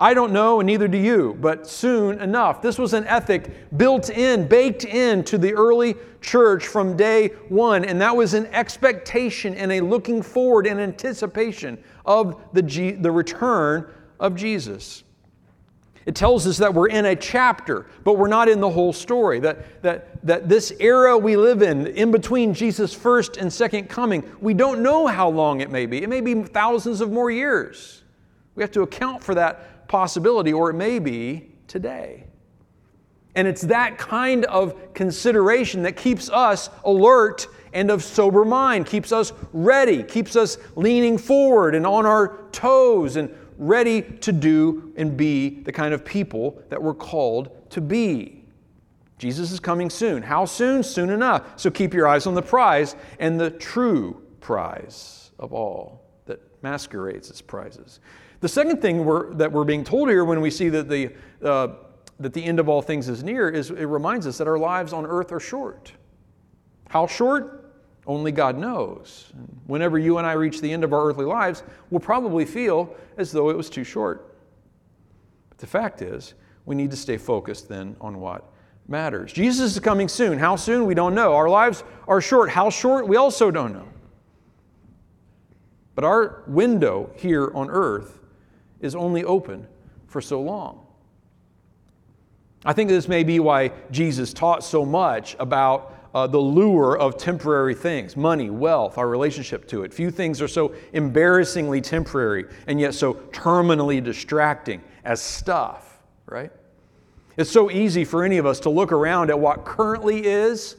I 0.00 0.14
don't 0.14 0.32
know, 0.32 0.58
and 0.58 0.66
neither 0.66 0.88
do 0.88 0.98
you, 0.98 1.38
but 1.40 1.68
soon 1.68 2.20
enough. 2.20 2.60
This 2.60 2.76
was 2.76 2.92
an 2.92 3.06
ethic 3.06 3.76
built 3.76 4.10
in, 4.10 4.48
baked 4.48 4.84
in 4.84 5.22
to 5.24 5.38
the 5.38 5.54
early 5.54 5.94
church 6.20 6.66
from 6.66 6.96
day 6.96 7.28
one, 7.48 7.84
and 7.84 8.00
that 8.00 8.16
was 8.16 8.34
an 8.34 8.46
expectation 8.46 9.54
and 9.54 9.70
a 9.70 9.80
looking 9.80 10.22
forward 10.22 10.66
and 10.66 10.80
anticipation 10.80 11.78
of 12.04 12.42
the, 12.52 12.62
G- 12.62 12.90
the 12.90 13.12
return 13.12 13.88
of 14.18 14.34
Jesus. 14.34 15.03
It 16.06 16.14
tells 16.14 16.46
us 16.46 16.58
that 16.58 16.74
we're 16.74 16.88
in 16.88 17.06
a 17.06 17.16
chapter, 17.16 17.86
but 18.02 18.18
we're 18.18 18.28
not 18.28 18.48
in 18.48 18.60
the 18.60 18.68
whole 18.68 18.92
story. 18.92 19.40
That, 19.40 19.82
that, 19.82 20.26
that 20.26 20.48
this 20.48 20.72
era 20.78 21.16
we 21.16 21.36
live 21.36 21.62
in, 21.62 21.86
in 21.86 22.10
between 22.10 22.52
Jesus' 22.52 22.92
first 22.92 23.38
and 23.38 23.50
second 23.50 23.88
coming, 23.88 24.22
we 24.40 24.52
don't 24.52 24.82
know 24.82 25.06
how 25.06 25.28
long 25.30 25.60
it 25.60 25.70
may 25.70 25.86
be. 25.86 26.02
It 26.02 26.08
may 26.08 26.20
be 26.20 26.42
thousands 26.42 27.00
of 27.00 27.10
more 27.10 27.30
years. 27.30 28.02
We 28.54 28.62
have 28.62 28.72
to 28.72 28.82
account 28.82 29.24
for 29.24 29.34
that 29.34 29.88
possibility, 29.88 30.52
or 30.52 30.70
it 30.70 30.74
may 30.74 30.98
be 30.98 31.48
today. 31.66 32.24
And 33.34 33.48
it's 33.48 33.62
that 33.62 33.98
kind 33.98 34.44
of 34.44 34.94
consideration 34.94 35.82
that 35.82 35.96
keeps 35.96 36.30
us 36.30 36.70
alert 36.84 37.48
and 37.72 37.90
of 37.90 38.04
sober 38.04 38.44
mind, 38.44 38.86
keeps 38.86 39.10
us 39.10 39.32
ready, 39.52 40.02
keeps 40.04 40.36
us 40.36 40.58
leaning 40.76 41.18
forward 41.18 41.74
and 41.74 41.86
on 41.86 42.06
our 42.06 42.38
toes 42.52 43.16
and 43.16 43.34
ready 43.58 44.02
to 44.02 44.32
do 44.32 44.92
and 44.96 45.16
be 45.16 45.62
the 45.62 45.72
kind 45.72 45.94
of 45.94 46.04
people 46.04 46.62
that 46.68 46.82
we're 46.82 46.94
called 46.94 47.50
to 47.70 47.80
be. 47.80 48.44
Jesus 49.18 49.52
is 49.52 49.60
coming 49.60 49.90
soon. 49.90 50.22
How 50.22 50.44
soon? 50.44 50.82
Soon 50.82 51.10
enough. 51.10 51.58
So 51.58 51.70
keep 51.70 51.94
your 51.94 52.06
eyes 52.06 52.26
on 52.26 52.34
the 52.34 52.42
prize 52.42 52.96
and 53.18 53.40
the 53.40 53.50
true 53.50 54.22
prize 54.40 55.30
of 55.38 55.52
all 55.52 56.02
that 56.26 56.40
masquerades 56.62 57.30
as 57.30 57.40
prizes. 57.40 58.00
The 58.40 58.48
second 58.48 58.82
thing 58.82 59.04
we're, 59.04 59.32
that 59.34 59.50
we're 59.50 59.64
being 59.64 59.84
told 59.84 60.08
here 60.08 60.24
when 60.24 60.40
we 60.40 60.50
see 60.50 60.68
that 60.68 60.88
the, 60.88 61.12
uh, 61.42 61.68
that 62.20 62.32
the 62.34 62.44
end 62.44 62.60
of 62.60 62.68
all 62.68 62.82
things 62.82 63.08
is 63.08 63.22
near 63.22 63.48
is 63.48 63.70
it 63.70 63.84
reminds 63.84 64.26
us 64.26 64.38
that 64.38 64.48
our 64.48 64.58
lives 64.58 64.92
on 64.92 65.06
earth 65.06 65.32
are 65.32 65.40
short. 65.40 65.92
How 66.88 67.06
short? 67.06 67.63
Only 68.06 68.32
God 68.32 68.58
knows. 68.58 69.32
Whenever 69.66 69.98
you 69.98 70.18
and 70.18 70.26
I 70.26 70.32
reach 70.32 70.60
the 70.60 70.72
end 70.72 70.84
of 70.84 70.92
our 70.92 71.06
earthly 71.08 71.24
lives, 71.24 71.62
we'll 71.90 72.00
probably 72.00 72.44
feel 72.44 72.94
as 73.16 73.32
though 73.32 73.50
it 73.50 73.56
was 73.56 73.70
too 73.70 73.84
short. 73.84 74.36
But 75.48 75.58
the 75.58 75.66
fact 75.66 76.02
is, 76.02 76.34
we 76.66 76.74
need 76.74 76.90
to 76.90 76.96
stay 76.96 77.16
focused 77.16 77.68
then 77.68 77.96
on 78.00 78.20
what 78.20 78.50
matters. 78.88 79.32
Jesus 79.32 79.72
is 79.72 79.80
coming 79.80 80.08
soon. 80.08 80.38
How 80.38 80.56
soon? 80.56 80.86
We 80.86 80.94
don't 80.94 81.14
know. 81.14 81.34
Our 81.34 81.48
lives 81.48 81.84
are 82.06 82.20
short. 82.20 82.50
How 82.50 82.68
short? 82.68 83.08
We 83.08 83.16
also 83.16 83.50
don't 83.50 83.72
know. 83.72 83.88
But 85.94 86.04
our 86.04 86.42
window 86.46 87.10
here 87.16 87.50
on 87.54 87.70
earth 87.70 88.20
is 88.80 88.94
only 88.94 89.24
open 89.24 89.66
for 90.06 90.20
so 90.20 90.42
long. 90.42 90.86
I 92.64 92.72
think 92.72 92.88
this 92.88 93.08
may 93.08 93.24
be 93.24 93.40
why 93.40 93.72
Jesus 93.90 94.32
taught 94.32 94.64
so 94.64 94.84
much 94.84 95.36
about 95.38 95.93
uh, 96.14 96.26
the 96.26 96.38
lure 96.38 96.96
of 96.96 97.16
temporary 97.18 97.74
things 97.74 98.16
money, 98.16 98.48
wealth, 98.48 98.96
our 98.98 99.08
relationship 99.08 99.66
to 99.68 99.82
it. 99.82 99.92
Few 99.92 100.10
things 100.10 100.40
are 100.40 100.48
so 100.48 100.74
embarrassingly 100.92 101.80
temporary 101.80 102.46
and 102.66 102.80
yet 102.80 102.94
so 102.94 103.14
terminally 103.14 104.02
distracting 104.02 104.80
as 105.04 105.20
stuff, 105.20 105.98
right? 106.26 106.52
It's 107.36 107.50
so 107.50 107.70
easy 107.70 108.04
for 108.04 108.22
any 108.22 108.38
of 108.38 108.46
us 108.46 108.60
to 108.60 108.70
look 108.70 108.92
around 108.92 109.30
at 109.30 109.38
what 109.38 109.64
currently 109.64 110.24
is, 110.24 110.76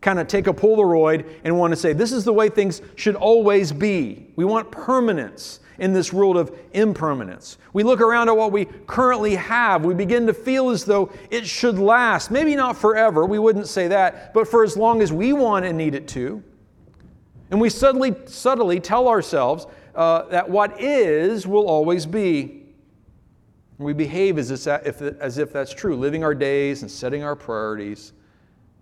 kind 0.00 0.20
of 0.20 0.28
take 0.28 0.46
a 0.46 0.52
Polaroid 0.52 1.28
and 1.42 1.58
want 1.58 1.72
to 1.72 1.76
say, 1.76 1.92
this 1.92 2.12
is 2.12 2.24
the 2.24 2.32
way 2.32 2.48
things 2.48 2.80
should 2.94 3.16
always 3.16 3.72
be. 3.72 4.28
We 4.36 4.44
want 4.44 4.70
permanence 4.70 5.60
in 5.78 5.92
this 5.92 6.12
world 6.12 6.36
of 6.36 6.56
impermanence. 6.72 7.58
We 7.72 7.82
look 7.82 8.00
around 8.00 8.28
at 8.28 8.36
what 8.36 8.52
we 8.52 8.64
currently 8.86 9.34
have. 9.36 9.84
We 9.84 9.94
begin 9.94 10.26
to 10.26 10.34
feel 10.34 10.70
as 10.70 10.84
though 10.84 11.12
it 11.30 11.46
should 11.46 11.78
last. 11.78 12.30
Maybe 12.30 12.56
not 12.56 12.76
forever, 12.76 13.26
we 13.26 13.38
wouldn't 13.38 13.68
say 13.68 13.88
that, 13.88 14.32
but 14.32 14.48
for 14.48 14.64
as 14.64 14.76
long 14.76 15.02
as 15.02 15.12
we 15.12 15.32
want 15.32 15.64
and 15.64 15.76
need 15.76 15.94
it 15.94 16.08
to. 16.08 16.42
And 17.50 17.60
we 17.60 17.70
subtly, 17.70 18.14
subtly 18.26 18.80
tell 18.80 19.08
ourselves 19.08 19.66
uh, 19.94 20.22
that 20.28 20.48
what 20.48 20.80
is 20.80 21.46
will 21.46 21.68
always 21.68 22.06
be. 22.06 22.62
We 23.78 23.92
behave 23.92 24.38
as 24.38 24.50
if, 24.66 25.02
as 25.02 25.38
if 25.38 25.52
that's 25.52 25.72
true, 25.72 25.96
living 25.96 26.24
our 26.24 26.34
days 26.34 26.82
and 26.82 26.90
setting 26.90 27.22
our 27.22 27.36
priorities 27.36 28.12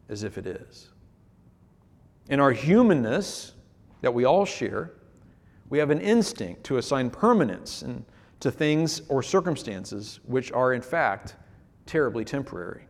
as 0.08 0.22
if 0.22 0.38
it 0.38 0.46
is. 0.46 0.88
In 2.28 2.40
our 2.40 2.52
humanness 2.52 3.52
that 4.00 4.14
we 4.14 4.24
all 4.24 4.44
share, 4.44 4.92
we 5.70 5.78
have 5.78 5.90
an 5.90 6.00
instinct 6.00 6.64
to 6.64 6.78
assign 6.78 7.10
permanence 7.10 7.82
and 7.82 8.04
to 8.40 8.50
things 8.50 9.02
or 9.08 9.22
circumstances 9.22 10.20
which 10.24 10.52
are, 10.52 10.74
in 10.74 10.82
fact, 10.82 11.36
terribly 11.86 12.24
temporary. 12.24 12.86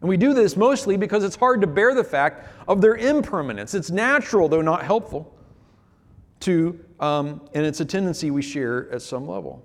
And 0.00 0.08
we 0.08 0.16
do 0.16 0.32
this 0.32 0.56
mostly 0.56 0.96
because 0.96 1.24
it's 1.24 1.36
hard 1.36 1.60
to 1.60 1.66
bear 1.66 1.94
the 1.94 2.04
fact 2.04 2.48
of 2.66 2.80
their 2.80 2.96
impermanence. 2.96 3.74
It's 3.74 3.90
natural, 3.90 4.48
though 4.48 4.62
not 4.62 4.82
helpful, 4.82 5.34
to, 6.40 6.82
um, 7.00 7.42
and 7.52 7.66
it's 7.66 7.80
a 7.80 7.84
tendency 7.84 8.30
we 8.30 8.40
share 8.40 8.90
at 8.90 9.02
some 9.02 9.28
level. 9.28 9.62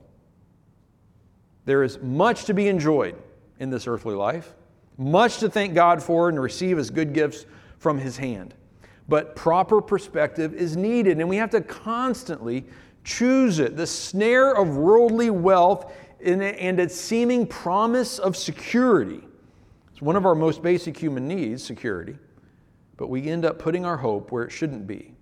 There 1.63 1.83
is 1.83 1.99
much 1.99 2.45
to 2.45 2.53
be 2.53 2.67
enjoyed 2.67 3.15
in 3.59 3.69
this 3.69 3.87
earthly 3.87 4.13
life, 4.13 4.53
much 4.97 5.37
to 5.37 5.49
thank 5.49 5.73
God 5.73 6.03
for 6.03 6.27
and 6.27 6.39
receive 6.39 6.77
as 6.77 6.89
good 6.89 7.13
gifts 7.13 7.45
from 7.79 7.97
His 7.97 8.17
hand. 8.17 8.53
But 9.07 9.35
proper 9.35 9.81
perspective 9.81 10.53
is 10.53 10.75
needed, 10.75 11.19
and 11.19 11.29
we 11.29 11.37
have 11.37 11.51
to 11.51 11.61
constantly 11.61 12.65
choose 13.03 13.59
it. 13.59 13.77
The 13.77 13.85
snare 13.85 14.55
of 14.55 14.77
worldly 14.77 15.29
wealth 15.29 15.93
and 16.23 16.41
its 16.79 16.95
seeming 16.95 17.45
promise 17.45 18.17
of 18.17 18.35
security. 18.35 19.21
It's 19.91 20.01
one 20.01 20.15
of 20.15 20.25
our 20.25 20.33
most 20.33 20.63
basic 20.63 20.97
human 20.97 21.27
needs, 21.27 21.63
security. 21.63 22.17
But 22.97 23.07
we 23.07 23.29
end 23.29 23.45
up 23.45 23.59
putting 23.59 23.85
our 23.85 23.97
hope 23.97 24.31
where 24.31 24.43
it 24.43 24.51
shouldn't 24.51 24.87
be. 24.87 25.13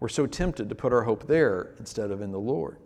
We're 0.00 0.08
so 0.08 0.26
tempted 0.26 0.68
to 0.68 0.74
put 0.74 0.92
our 0.92 1.02
hope 1.02 1.26
there 1.26 1.74
instead 1.78 2.10
of 2.10 2.20
in 2.20 2.32
the 2.32 2.40
Lord. 2.40 2.78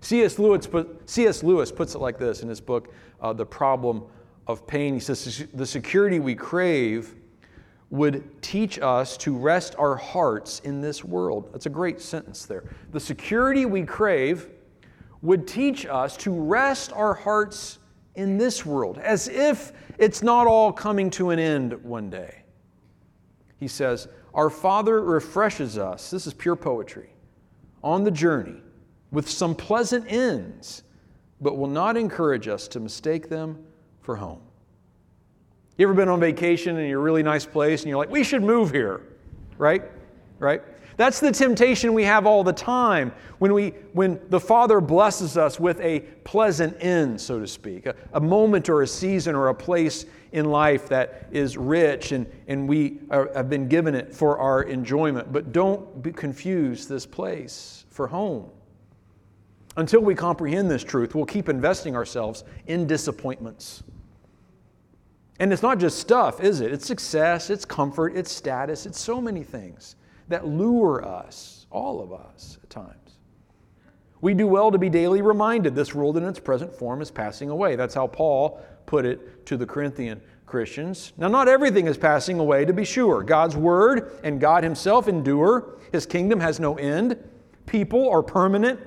C.S. 0.00 0.38
Lewis, 0.38 0.66
put, 0.66 1.08
C.S. 1.10 1.42
Lewis 1.42 1.70
puts 1.70 1.94
it 1.94 1.98
like 1.98 2.18
this 2.18 2.42
in 2.42 2.48
his 2.48 2.60
book, 2.60 2.94
uh, 3.20 3.32
The 3.32 3.44
Problem 3.44 4.04
of 4.46 4.66
pain. 4.66 4.94
He 4.94 5.00
says 5.00 5.46
the 5.52 5.66
security 5.66 6.20
we 6.20 6.34
crave 6.34 7.14
would 7.90 8.40
teach 8.40 8.78
us 8.78 9.16
to 9.16 9.36
rest 9.36 9.74
our 9.76 9.96
hearts 9.96 10.60
in 10.60 10.80
this 10.80 11.04
world. 11.04 11.50
That's 11.52 11.66
a 11.66 11.70
great 11.70 12.00
sentence 12.00 12.46
there. 12.46 12.64
The 12.92 13.00
security 13.00 13.66
we 13.66 13.82
crave 13.82 14.48
would 15.22 15.46
teach 15.46 15.84
us 15.86 16.16
to 16.18 16.30
rest 16.30 16.92
our 16.92 17.14
hearts 17.14 17.78
in 18.14 18.38
this 18.38 18.64
world, 18.64 18.98
as 18.98 19.28
if 19.28 19.72
it's 19.98 20.22
not 20.22 20.46
all 20.46 20.72
coming 20.72 21.10
to 21.10 21.30
an 21.30 21.38
end 21.38 21.72
one 21.84 22.10
day. 22.10 22.42
He 23.58 23.68
says, 23.68 24.08
Our 24.34 24.50
Father 24.50 25.02
refreshes 25.02 25.76
us, 25.76 26.10
this 26.10 26.26
is 26.26 26.34
pure 26.34 26.56
poetry, 26.56 27.10
on 27.82 28.04
the 28.04 28.10
journey 28.10 28.60
with 29.10 29.28
some 29.28 29.54
pleasant 29.54 30.06
ends, 30.08 30.82
but 31.40 31.56
will 31.56 31.68
not 31.68 31.96
encourage 31.96 32.46
us 32.48 32.68
to 32.68 32.80
mistake 32.80 33.28
them 33.28 33.64
for 34.00 34.16
home. 34.16 34.42
You 35.80 35.86
ever 35.86 35.94
been 35.94 36.10
on 36.10 36.20
vacation 36.20 36.76
in 36.76 36.90
a 36.90 36.98
really 36.98 37.22
nice 37.22 37.46
place 37.46 37.80
and 37.80 37.88
you're 37.88 37.96
like, 37.96 38.10
we 38.10 38.22
should 38.22 38.42
move 38.42 38.70
here, 38.70 39.00
right? 39.56 39.82
Right? 40.38 40.60
That's 40.98 41.20
the 41.20 41.32
temptation 41.32 41.94
we 41.94 42.04
have 42.04 42.26
all 42.26 42.44
the 42.44 42.52
time 42.52 43.14
when, 43.38 43.54
we, 43.54 43.70
when 43.94 44.20
the 44.28 44.38
Father 44.38 44.82
blesses 44.82 45.38
us 45.38 45.58
with 45.58 45.80
a 45.80 46.00
pleasant 46.22 46.76
end, 46.80 47.18
so 47.18 47.40
to 47.40 47.46
speak, 47.46 47.86
a, 47.86 47.94
a 48.12 48.20
moment 48.20 48.68
or 48.68 48.82
a 48.82 48.86
season 48.86 49.34
or 49.34 49.48
a 49.48 49.54
place 49.54 50.04
in 50.32 50.50
life 50.50 50.86
that 50.90 51.26
is 51.30 51.56
rich 51.56 52.12
and, 52.12 52.30
and 52.46 52.68
we 52.68 52.98
are, 53.10 53.30
have 53.34 53.48
been 53.48 53.66
given 53.66 53.94
it 53.94 54.14
for 54.14 54.36
our 54.36 54.64
enjoyment. 54.64 55.32
But 55.32 55.50
don't 55.50 56.14
confuse 56.14 56.88
this 56.88 57.06
place 57.06 57.86
for 57.88 58.06
home. 58.06 58.50
Until 59.78 60.00
we 60.00 60.14
comprehend 60.14 60.70
this 60.70 60.84
truth, 60.84 61.14
we'll 61.14 61.24
keep 61.24 61.48
investing 61.48 61.96
ourselves 61.96 62.44
in 62.66 62.86
disappointments. 62.86 63.82
And 65.40 65.54
it's 65.54 65.62
not 65.62 65.78
just 65.78 65.98
stuff, 65.98 66.40
is 66.40 66.60
it? 66.60 66.70
It's 66.70 66.86
success, 66.86 67.48
it's 67.48 67.64
comfort, 67.64 68.14
it's 68.14 68.30
status, 68.30 68.84
it's 68.84 69.00
so 69.00 69.22
many 69.22 69.42
things 69.42 69.96
that 70.28 70.46
lure 70.46 71.02
us, 71.02 71.66
all 71.70 72.02
of 72.02 72.12
us 72.12 72.58
at 72.62 72.68
times. 72.68 73.18
We 74.20 74.34
do 74.34 74.46
well 74.46 74.70
to 74.70 74.76
be 74.76 74.90
daily 74.90 75.22
reminded 75.22 75.74
this 75.74 75.94
world 75.94 76.18
in 76.18 76.24
its 76.24 76.38
present 76.38 76.74
form 76.74 77.00
is 77.00 77.10
passing 77.10 77.48
away. 77.48 77.74
That's 77.74 77.94
how 77.94 78.06
Paul 78.06 78.60
put 78.84 79.06
it 79.06 79.46
to 79.46 79.56
the 79.56 79.64
Corinthian 79.64 80.20
Christians. 80.44 81.14
Now, 81.16 81.28
not 81.28 81.48
everything 81.48 81.86
is 81.86 81.96
passing 81.96 82.38
away, 82.38 82.66
to 82.66 82.74
be 82.74 82.84
sure. 82.84 83.22
God's 83.22 83.56
word 83.56 84.20
and 84.22 84.40
God 84.40 84.62
Himself 84.62 85.08
endure, 85.08 85.78
His 85.90 86.04
kingdom 86.04 86.38
has 86.40 86.60
no 86.60 86.76
end. 86.76 87.16
People 87.64 88.10
are 88.10 88.22
permanent. 88.22 88.78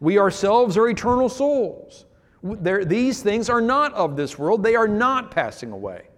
We 0.00 0.18
ourselves 0.18 0.76
are 0.76 0.88
eternal 0.88 1.28
souls. 1.28 2.06
These 2.44 3.22
things 3.22 3.48
are 3.48 3.62
not 3.62 3.94
of 3.94 4.16
this 4.16 4.38
world, 4.38 4.62
they 4.62 4.76
are 4.76 4.88
not 4.88 5.30
passing 5.30 5.72
away. 5.72 6.08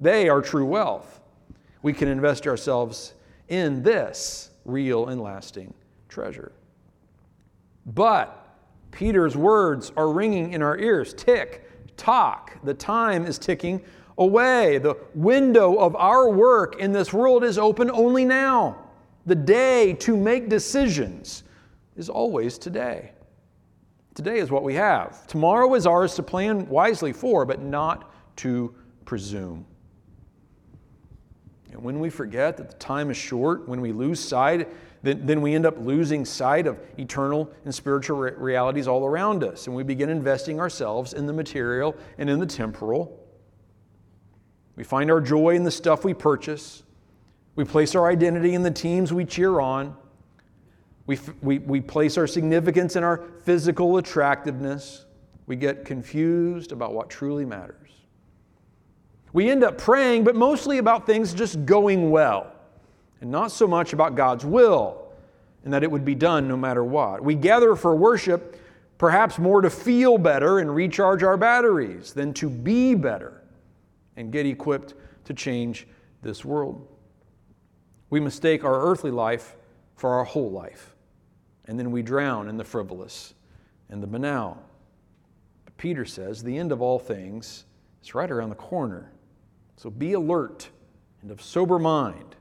They 0.00 0.28
are 0.28 0.42
true 0.42 0.66
wealth. 0.66 1.20
We 1.82 1.92
can 1.92 2.08
invest 2.08 2.46
ourselves 2.48 3.14
in 3.48 3.82
this 3.82 4.50
real 4.64 5.08
and 5.08 5.20
lasting 5.20 5.72
treasure. 6.08 6.50
But 7.86 8.56
Peter's 8.90 9.36
words 9.36 9.92
are 9.96 10.10
ringing 10.10 10.52
in 10.52 10.62
our 10.62 10.76
ears 10.76 11.14
tick, 11.14 11.70
tock. 11.96 12.58
The 12.64 12.74
time 12.74 13.24
is 13.24 13.38
ticking 13.38 13.80
away. 14.18 14.78
The 14.78 14.96
window 15.14 15.76
of 15.76 15.94
our 15.94 16.28
work 16.28 16.80
in 16.80 16.92
this 16.92 17.12
world 17.12 17.44
is 17.44 17.58
open 17.58 17.90
only 17.90 18.24
now. 18.24 18.76
The 19.26 19.34
day 19.34 19.92
to 19.94 20.16
make 20.16 20.48
decisions 20.48 21.44
is 21.96 22.08
always 22.08 22.58
today. 22.58 23.13
Today 24.14 24.38
is 24.38 24.50
what 24.50 24.62
we 24.62 24.74
have. 24.74 25.26
Tomorrow 25.26 25.74
is 25.74 25.86
ours 25.86 26.14
to 26.14 26.22
plan 26.22 26.68
wisely 26.68 27.12
for, 27.12 27.44
but 27.44 27.60
not 27.60 28.12
to 28.36 28.74
presume. 29.04 29.66
And 31.72 31.82
when 31.82 31.98
we 31.98 32.08
forget 32.08 32.56
that 32.56 32.70
the 32.70 32.76
time 32.76 33.10
is 33.10 33.16
short, 33.16 33.68
when 33.68 33.80
we 33.80 33.90
lose 33.90 34.20
sight, 34.20 34.68
then, 35.02 35.26
then 35.26 35.42
we 35.42 35.54
end 35.54 35.66
up 35.66 35.76
losing 35.78 36.24
sight 36.24 36.68
of 36.68 36.78
eternal 36.96 37.50
and 37.64 37.74
spiritual 37.74 38.16
re- 38.16 38.32
realities 38.36 38.86
all 38.86 39.04
around 39.04 39.42
us. 39.42 39.66
And 39.66 39.74
we 39.74 39.82
begin 39.82 40.08
investing 40.08 40.60
ourselves 40.60 41.12
in 41.12 41.26
the 41.26 41.32
material 41.32 41.96
and 42.16 42.30
in 42.30 42.38
the 42.38 42.46
temporal. 42.46 43.20
We 44.76 44.84
find 44.84 45.10
our 45.10 45.20
joy 45.20 45.56
in 45.56 45.64
the 45.64 45.70
stuff 45.72 46.04
we 46.04 46.14
purchase. 46.14 46.84
We 47.56 47.64
place 47.64 47.96
our 47.96 48.08
identity 48.08 48.54
in 48.54 48.62
the 48.62 48.70
teams 48.70 49.12
we 49.12 49.24
cheer 49.24 49.58
on. 49.58 49.96
We, 51.06 51.18
we, 51.42 51.58
we 51.58 51.80
place 51.80 52.16
our 52.16 52.26
significance 52.26 52.96
in 52.96 53.04
our 53.04 53.24
physical 53.42 53.98
attractiveness. 53.98 55.04
We 55.46 55.56
get 55.56 55.84
confused 55.84 56.72
about 56.72 56.94
what 56.94 57.10
truly 57.10 57.44
matters. 57.44 57.90
We 59.32 59.50
end 59.50 59.64
up 59.64 59.76
praying, 59.76 60.24
but 60.24 60.36
mostly 60.36 60.78
about 60.78 61.06
things 61.06 61.34
just 61.34 61.66
going 61.66 62.10
well, 62.10 62.52
and 63.20 63.30
not 63.30 63.50
so 63.50 63.66
much 63.66 63.92
about 63.92 64.14
God's 64.14 64.44
will 64.44 65.04
and 65.64 65.72
that 65.72 65.82
it 65.82 65.90
would 65.90 66.04
be 66.04 66.14
done 66.14 66.46
no 66.46 66.56
matter 66.56 66.84
what. 66.84 67.24
We 67.24 67.34
gather 67.34 67.74
for 67.74 67.96
worship 67.96 68.60
perhaps 68.98 69.38
more 69.38 69.60
to 69.62 69.70
feel 69.70 70.18
better 70.18 70.58
and 70.58 70.72
recharge 70.72 71.22
our 71.22 71.36
batteries 71.36 72.12
than 72.12 72.32
to 72.34 72.48
be 72.48 72.94
better 72.94 73.42
and 74.16 74.30
get 74.30 74.46
equipped 74.46 74.94
to 75.24 75.34
change 75.34 75.88
this 76.22 76.44
world. 76.44 76.86
We 78.10 78.20
mistake 78.20 78.62
our 78.62 78.82
earthly 78.82 79.10
life 79.10 79.56
for 79.96 80.10
our 80.10 80.24
whole 80.24 80.50
life 80.50 80.93
and 81.66 81.78
then 81.78 81.90
we 81.90 82.02
drown 82.02 82.48
in 82.48 82.56
the 82.56 82.64
frivolous 82.64 83.34
and 83.88 84.02
the 84.02 84.06
banal. 84.06 84.62
But 85.64 85.76
Peter 85.76 86.04
says 86.04 86.42
the 86.42 86.56
end 86.56 86.72
of 86.72 86.82
all 86.82 86.98
things 86.98 87.64
is 88.02 88.14
right 88.14 88.30
around 88.30 88.50
the 88.50 88.56
corner. 88.56 89.10
So 89.76 89.90
be 89.90 90.12
alert 90.12 90.68
and 91.22 91.30
of 91.30 91.42
sober 91.42 91.78
mind 91.78 92.36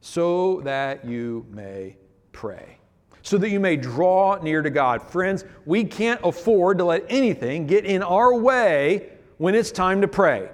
so 0.00 0.60
that 0.62 1.04
you 1.04 1.46
may 1.50 1.96
pray, 2.32 2.78
so 3.22 3.36
that 3.38 3.50
you 3.50 3.60
may 3.60 3.76
draw 3.76 4.38
near 4.42 4.62
to 4.62 4.70
God. 4.70 5.02
Friends, 5.02 5.44
we 5.66 5.84
can't 5.84 6.20
afford 6.24 6.78
to 6.78 6.84
let 6.84 7.04
anything 7.08 7.66
get 7.66 7.84
in 7.84 8.02
our 8.02 8.34
way 8.34 9.10
when 9.36 9.54
it's 9.54 9.70
time 9.70 10.00
to 10.00 10.08
pray. 10.08 10.48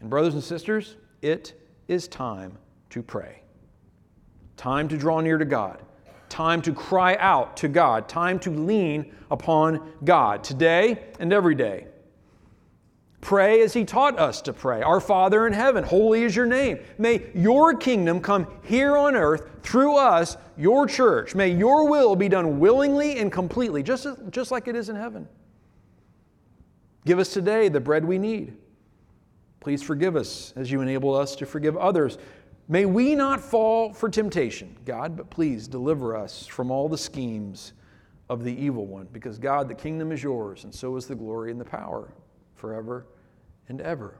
And, 0.00 0.10
brothers 0.10 0.34
and 0.34 0.42
sisters, 0.42 0.96
it 1.22 1.54
is 1.88 2.08
time 2.08 2.58
to 2.90 3.02
pray. 3.02 3.42
Time 4.56 4.88
to 4.88 4.96
draw 4.96 5.20
near 5.20 5.38
to 5.38 5.44
God 5.44 5.82
time 6.28 6.62
to 6.62 6.72
cry 6.72 7.16
out 7.16 7.56
to 7.58 7.68
God, 7.68 8.08
time 8.08 8.38
to 8.40 8.50
lean 8.50 9.14
upon 9.30 9.92
God 10.04 10.44
today 10.44 11.04
and 11.18 11.32
every 11.32 11.54
day. 11.54 11.86
Pray 13.20 13.62
as 13.62 13.72
He 13.72 13.84
taught 13.84 14.18
us 14.18 14.40
to 14.42 14.52
pray. 14.52 14.82
Our 14.82 15.00
Father 15.00 15.46
in 15.46 15.52
heaven, 15.52 15.82
holy 15.82 16.22
is 16.22 16.36
your 16.36 16.46
name. 16.46 16.78
May 16.96 17.28
your 17.34 17.74
kingdom 17.74 18.20
come 18.20 18.46
here 18.62 18.96
on 18.96 19.16
earth 19.16 19.48
through 19.62 19.96
us, 19.96 20.36
your 20.56 20.86
church. 20.86 21.34
May 21.34 21.48
your 21.48 21.88
will 21.88 22.14
be 22.14 22.28
done 22.28 22.60
willingly 22.60 23.18
and 23.18 23.32
completely, 23.32 23.82
just, 23.82 24.06
just 24.30 24.52
like 24.52 24.68
it 24.68 24.76
is 24.76 24.88
in 24.88 24.96
heaven. 24.96 25.26
Give 27.04 27.18
us 27.18 27.32
today 27.32 27.68
the 27.68 27.80
bread 27.80 28.04
we 28.04 28.18
need. 28.18 28.56
Please 29.58 29.82
forgive 29.82 30.14
us 30.14 30.52
as 30.54 30.70
you 30.70 30.80
enable 30.80 31.12
us 31.12 31.34
to 31.34 31.46
forgive 31.46 31.76
others. 31.76 32.18
May 32.68 32.84
we 32.84 33.14
not 33.14 33.40
fall 33.40 33.92
for 33.92 34.08
temptation, 34.08 34.76
God, 34.84 35.16
but 35.16 35.30
please 35.30 35.68
deliver 35.68 36.16
us 36.16 36.46
from 36.46 36.70
all 36.70 36.88
the 36.88 36.98
schemes 36.98 37.74
of 38.28 38.42
the 38.42 38.52
evil 38.52 38.86
one, 38.86 39.06
because 39.12 39.38
God, 39.38 39.68
the 39.68 39.74
kingdom 39.74 40.10
is 40.10 40.20
yours, 40.20 40.64
and 40.64 40.74
so 40.74 40.96
is 40.96 41.06
the 41.06 41.14
glory 41.14 41.52
and 41.52 41.60
the 41.60 41.64
power 41.64 42.12
forever 42.56 43.06
and 43.68 43.80
ever. 43.80 44.18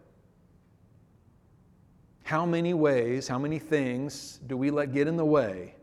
How 2.23 2.47
many 2.47 2.73
ways, 2.73 3.27
how 3.27 3.39
many 3.39 3.59
things 3.59 4.39
do 4.47 4.57
we 4.57 4.71
let 4.71 4.93
get 4.93 5.09
in 5.09 5.17
the 5.17 5.25
way 5.25 5.75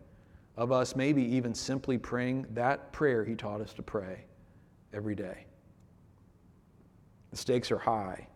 of 0.55 0.71
us 0.71 0.95
maybe 0.95 1.21
even 1.21 1.53
simply 1.53 1.97
praying 1.97 2.45
that 2.51 2.93
prayer 2.93 3.25
He 3.25 3.35
taught 3.35 3.59
us 3.59 3.73
to 3.73 3.81
pray 3.81 4.23
every 4.93 5.15
day? 5.15 5.45
The 7.31 7.37
stakes 7.37 7.71
are 7.71 7.77
high, 7.77 8.27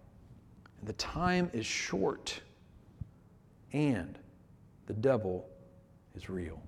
and 0.79 0.87
the 0.87 0.93
time 0.93 1.49
is 1.53 1.65
short 1.65 2.41
and 3.73 4.17
the 4.85 4.93
devil 4.93 5.47
is 6.15 6.29
real. 6.29 6.61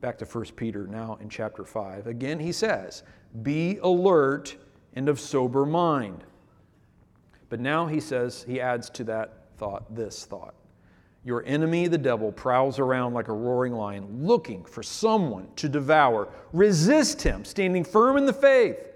Back 0.00 0.18
to 0.18 0.24
1 0.24 0.44
Peter 0.56 0.86
now 0.86 1.16
in 1.20 1.28
chapter 1.28 1.64
5. 1.64 2.06
Again, 2.06 2.40
he 2.40 2.52
says, 2.52 3.04
Be 3.42 3.78
alert 3.82 4.56
and 4.94 5.08
of 5.08 5.20
sober 5.20 5.64
mind. 5.64 6.24
But 7.48 7.60
now 7.60 7.86
he 7.86 8.00
says, 8.00 8.44
he 8.48 8.60
adds 8.60 8.90
to 8.90 9.04
that 9.04 9.44
thought 9.58 9.94
this 9.94 10.24
thought. 10.24 10.54
Your 11.24 11.44
enemy, 11.46 11.86
the 11.86 11.98
devil, 11.98 12.32
prowls 12.32 12.80
around 12.80 13.14
like 13.14 13.28
a 13.28 13.32
roaring 13.32 13.74
lion, 13.74 14.26
looking 14.26 14.64
for 14.64 14.82
someone 14.82 15.46
to 15.56 15.68
devour. 15.68 16.28
Resist 16.52 17.22
him, 17.22 17.44
standing 17.44 17.84
firm 17.84 18.16
in 18.16 18.26
the 18.26 18.32
faith, 18.32 18.88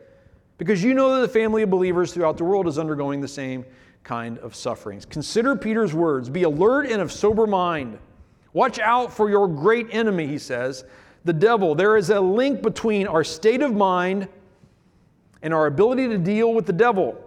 because 0.58 0.82
you 0.82 0.92
know 0.92 1.14
that 1.14 1.20
the 1.20 1.32
family 1.32 1.62
of 1.62 1.70
believers 1.70 2.12
throughout 2.12 2.36
the 2.36 2.44
world 2.44 2.66
is 2.66 2.78
undergoing 2.78 3.20
the 3.20 3.28
same 3.28 3.64
kind 4.06 4.38
of 4.38 4.54
sufferings. 4.54 5.04
Consider 5.04 5.56
Peter's 5.56 5.92
words 5.92 6.30
be 6.30 6.44
alert 6.44 6.86
and 6.86 7.02
of 7.02 7.10
sober 7.10 7.46
mind. 7.46 7.98
Watch 8.52 8.78
out 8.78 9.12
for 9.12 9.28
your 9.28 9.48
great 9.48 9.88
enemy, 9.90 10.28
he 10.28 10.38
says, 10.38 10.84
the 11.24 11.32
devil. 11.32 11.74
There 11.74 11.96
is 11.96 12.08
a 12.10 12.20
link 12.20 12.62
between 12.62 13.08
our 13.08 13.24
state 13.24 13.62
of 13.62 13.74
mind 13.74 14.28
and 15.42 15.52
our 15.52 15.66
ability 15.66 16.06
to 16.08 16.18
deal 16.18 16.54
with 16.54 16.66
the 16.66 16.72
devil. 16.72 17.20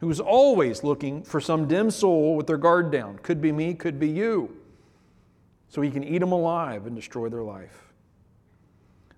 who's 0.00 0.18
always 0.18 0.82
looking 0.82 1.22
for 1.22 1.40
some 1.40 1.68
dim 1.68 1.90
soul 1.90 2.34
with 2.34 2.46
their 2.46 2.56
guard 2.56 2.90
down. 2.90 3.18
Could 3.18 3.40
be 3.40 3.52
me, 3.52 3.74
could 3.74 4.00
be 4.00 4.08
you. 4.08 4.56
So 5.68 5.82
he 5.82 5.90
can 5.90 6.02
eat 6.02 6.18
them 6.18 6.32
alive 6.32 6.86
and 6.86 6.96
destroy 6.96 7.28
their 7.28 7.42
life. 7.42 7.92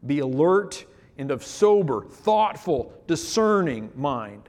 Be 0.06 0.18
alert 0.18 0.84
and 1.18 1.30
of 1.30 1.44
sober, 1.44 2.04
thoughtful, 2.04 2.92
discerning 3.06 3.90
mind. 3.94 4.48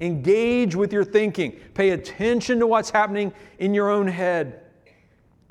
Engage 0.00 0.76
with 0.76 0.92
your 0.92 1.04
thinking. 1.04 1.52
Pay 1.74 1.90
attention 1.90 2.58
to 2.60 2.66
what's 2.66 2.90
happening 2.90 3.32
in 3.58 3.74
your 3.74 3.90
own 3.90 4.06
head. 4.06 4.60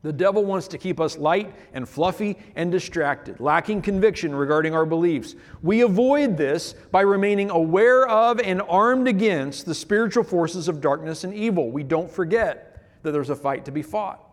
The 0.04 0.14
devil 0.14 0.46
wants 0.46 0.68
to 0.70 0.78
keep 0.78 1.00
us 1.00 1.18
light 1.18 1.54
and 1.74 1.90
fluffy 1.90 2.38
and 2.56 2.72
distracted, 2.72 3.40
lacking 3.40 3.82
conviction 3.82 4.34
regarding 4.34 4.74
our 4.74 4.86
beliefs. 4.86 5.36
We 5.62 5.82
avoid 5.82 6.38
this 6.38 6.74
by 6.92 7.02
remaining 7.02 7.50
aware 7.50 8.08
of 8.08 8.40
and 8.40 8.62
armed 8.62 9.08
against 9.08 9.66
the 9.66 9.76
spiritual 9.76 10.24
forces 10.24 10.68
of 10.68 10.80
darkness 10.82 11.24
and 11.24 11.34
evil. 11.34 11.72
We 11.72 11.84
don't 11.84 12.10
forget 12.10 12.86
that 13.04 13.12
there's 13.12 13.32
a 13.32 13.36
fight 13.36 13.66
to 13.66 13.72
be 13.72 13.82
fought. 13.82 14.27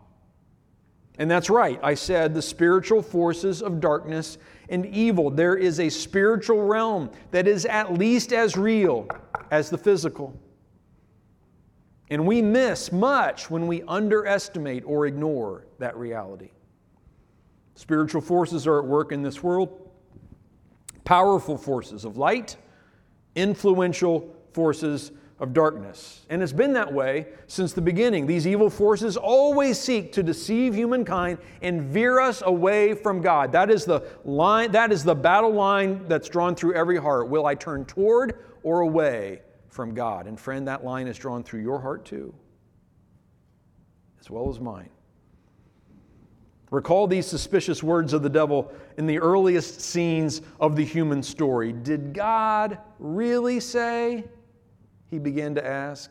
And 1.19 1.31
that's 1.31 1.49
right, 1.49 1.79
I 1.83 1.95
said 1.95 2.35
the 2.35 2.43
spiritual 2.43 3.01
forces 3.01 3.63
of 3.63 3.81
darkness 3.81 4.37
and 4.69 4.85
evil. 4.87 5.31
There 5.31 5.57
is 5.57 5.79
a 5.79 5.89
spiritual 5.89 6.63
realm 6.67 7.11
that 7.31 7.47
is 7.47 7.67
at 7.67 7.95
least 7.95 8.33
as 8.33 8.57
real 8.57 9.07
as 9.51 9.71
the 9.71 9.79
physical. 9.79 10.37
And 12.11 12.27
we 12.27 12.43
miss 12.43 12.91
much 12.91 13.49
when 13.49 13.67
we 13.67 13.83
underestimate 13.83 14.83
or 14.87 15.07
ignore 15.07 15.67
that 15.79 15.97
reality. 15.97 16.51
Spiritual 17.77 18.21
forces 18.21 18.67
are 18.67 18.79
at 18.79 18.85
work 18.85 19.13
in 19.13 19.23
this 19.23 19.43
world, 19.43 19.91
powerful 21.05 21.57
forces 21.57 22.05
of 22.05 22.17
light, 22.17 22.57
influential 23.35 24.35
forces 24.53 25.13
of 25.45 25.53
darkness. 25.53 26.25
And 26.31 26.43
it's 26.43 26.53
been 26.53 26.73
that 26.73 26.93
way 26.93 27.27
since 27.47 27.75
the 27.75 27.83
beginning. 27.83 28.27
These 28.27 28.47
evil 28.47 28.71
forces 28.71 29.17
always 29.17 29.79
seek 29.79 30.11
to 30.15 30.23
deceive 30.23 30.75
humankind 30.75 31.39
and 31.63 31.83
veer 31.83 32.19
us 32.19 32.43
away 32.45 32.95
from 32.95 33.21
God. 33.21 33.53
That 33.53 33.71
is 33.71 33.85
the 33.85 34.01
line, 34.25 34.73
that 34.73 34.91
is 34.91 35.05
the 35.05 35.15
battle 35.15 35.53
line 35.53 36.09
that's 36.09 36.29
drawn 36.29 36.57
through 36.57 36.75
every 36.75 36.97
heart. 36.97 37.29
Will 37.29 37.47
I 37.47 37.55
turn 37.55 37.85
toward 37.85 38.43
or 38.63 38.81
away 38.81 39.43
from 39.69 39.95
God? 39.95 40.27
And 40.27 40.41
friend, 40.41 40.67
that 40.67 40.83
line 40.83 41.07
is 41.07 41.19
drawn 41.19 41.45
through 41.45 41.61
your 41.61 41.79
heart 41.79 42.07
too, 42.07 42.35
as 44.19 44.31
well 44.31 44.49
as 44.49 44.59
mine. 44.59 44.89
Recall 46.71 47.07
these 47.07 47.27
suspicious 47.27 47.83
words 47.83 48.15
of 48.15 48.23
the 48.23 48.31
devil 48.31 48.73
in 48.97 49.07
the 49.07 49.19
earliest 49.19 49.83
scenes 49.83 50.41
of 50.59 50.75
the 50.75 50.85
human 50.85 51.23
story. 51.23 51.73
Did 51.73 52.15
God 52.15 52.79
really 52.99 53.61
say? 53.61 54.25
He 55.15 55.21
began 55.21 55.55
to 55.55 55.65
ask, 55.65 56.11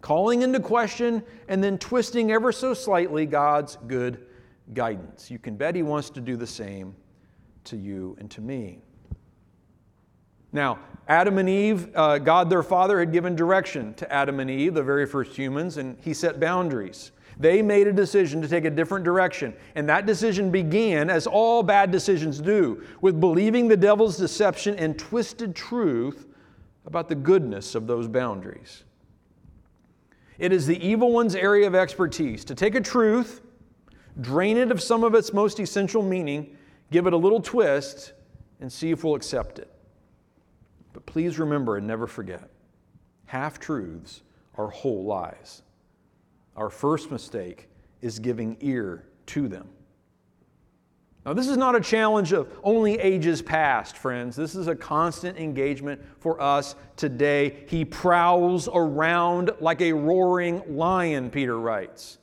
calling 0.00 0.42
into 0.42 0.60
question 0.60 1.22
and 1.48 1.62
then 1.62 1.78
twisting 1.78 2.32
ever 2.32 2.50
so 2.50 2.74
slightly 2.74 3.24
God's 3.26 3.78
good 3.86 4.26
guidance. 4.74 5.30
You 5.30 5.38
can 5.38 5.56
bet 5.56 5.76
he 5.76 5.82
wants 5.82 6.10
to 6.10 6.20
do 6.20 6.36
the 6.36 6.46
same 6.46 6.96
to 7.64 7.76
you 7.76 8.16
and 8.18 8.28
to 8.32 8.40
me. 8.40 8.80
Now, 10.52 10.80
Adam 11.06 11.38
and 11.38 11.48
Eve, 11.48 11.88
uh, 11.94 12.18
God 12.18 12.50
their 12.50 12.64
Father 12.64 12.98
had 12.98 13.12
given 13.12 13.36
direction 13.36 13.94
to 13.94 14.12
Adam 14.12 14.40
and 14.40 14.50
Eve, 14.50 14.74
the 14.74 14.82
very 14.82 15.06
first 15.06 15.36
humans, 15.36 15.76
and 15.76 15.96
he 16.00 16.12
set 16.12 16.40
boundaries. 16.40 17.12
They 17.38 17.62
made 17.62 17.86
a 17.86 17.92
decision 17.92 18.42
to 18.42 18.48
take 18.48 18.64
a 18.64 18.70
different 18.70 19.04
direction. 19.04 19.54
And 19.76 19.88
that 19.88 20.06
decision 20.06 20.50
began, 20.50 21.08
as 21.08 21.28
all 21.28 21.62
bad 21.62 21.92
decisions 21.92 22.40
do, 22.40 22.82
with 23.00 23.20
believing 23.20 23.68
the 23.68 23.76
devil's 23.76 24.16
deception 24.16 24.74
and 24.76 24.98
twisted 24.98 25.54
truth 25.54 26.26
about 26.86 27.08
the 27.08 27.14
goodness 27.14 27.74
of 27.74 27.86
those 27.86 28.08
boundaries. 28.08 28.84
It 30.38 30.52
is 30.52 30.66
the 30.66 30.84
evil 30.86 31.12
one's 31.12 31.34
area 31.34 31.66
of 31.66 31.74
expertise 31.74 32.44
to 32.44 32.54
take 32.54 32.74
a 32.74 32.80
truth, 32.80 33.40
drain 34.20 34.56
it 34.56 34.70
of 34.70 34.82
some 34.82 35.02
of 35.02 35.14
its 35.14 35.32
most 35.32 35.58
essential 35.60 36.02
meaning, 36.02 36.56
give 36.90 37.06
it 37.06 37.12
a 37.12 37.16
little 37.16 37.40
twist, 37.40 38.12
and 38.60 38.72
see 38.72 38.90
if 38.90 39.02
we'll 39.04 39.14
accept 39.14 39.58
it. 39.58 39.70
But 40.92 41.06
please 41.06 41.38
remember 41.38 41.76
and 41.76 41.86
never 41.86 42.06
forget 42.06 42.50
half 43.26 43.58
truths 43.58 44.22
are 44.56 44.68
whole 44.68 45.04
lies. 45.04 45.62
Our 46.56 46.70
first 46.70 47.10
mistake 47.10 47.68
is 48.00 48.18
giving 48.18 48.56
ear 48.60 49.04
to 49.26 49.48
them. 49.48 49.68
Now, 51.26 51.32
this 51.32 51.48
is 51.48 51.56
not 51.56 51.74
a 51.74 51.80
challenge 51.80 52.32
of 52.32 52.48
only 52.62 53.00
ages 53.00 53.42
past, 53.42 53.96
friends. 53.96 54.36
This 54.36 54.54
is 54.54 54.68
a 54.68 54.76
constant 54.76 55.36
engagement 55.38 56.00
for 56.20 56.40
us 56.40 56.76
today. 56.94 57.64
He 57.66 57.84
prowls 57.84 58.68
around 58.72 59.50
like 59.58 59.80
a 59.80 59.92
roaring 59.92 60.62
lion, 60.76 61.30
Peter 61.30 61.58
writes, 61.58 62.18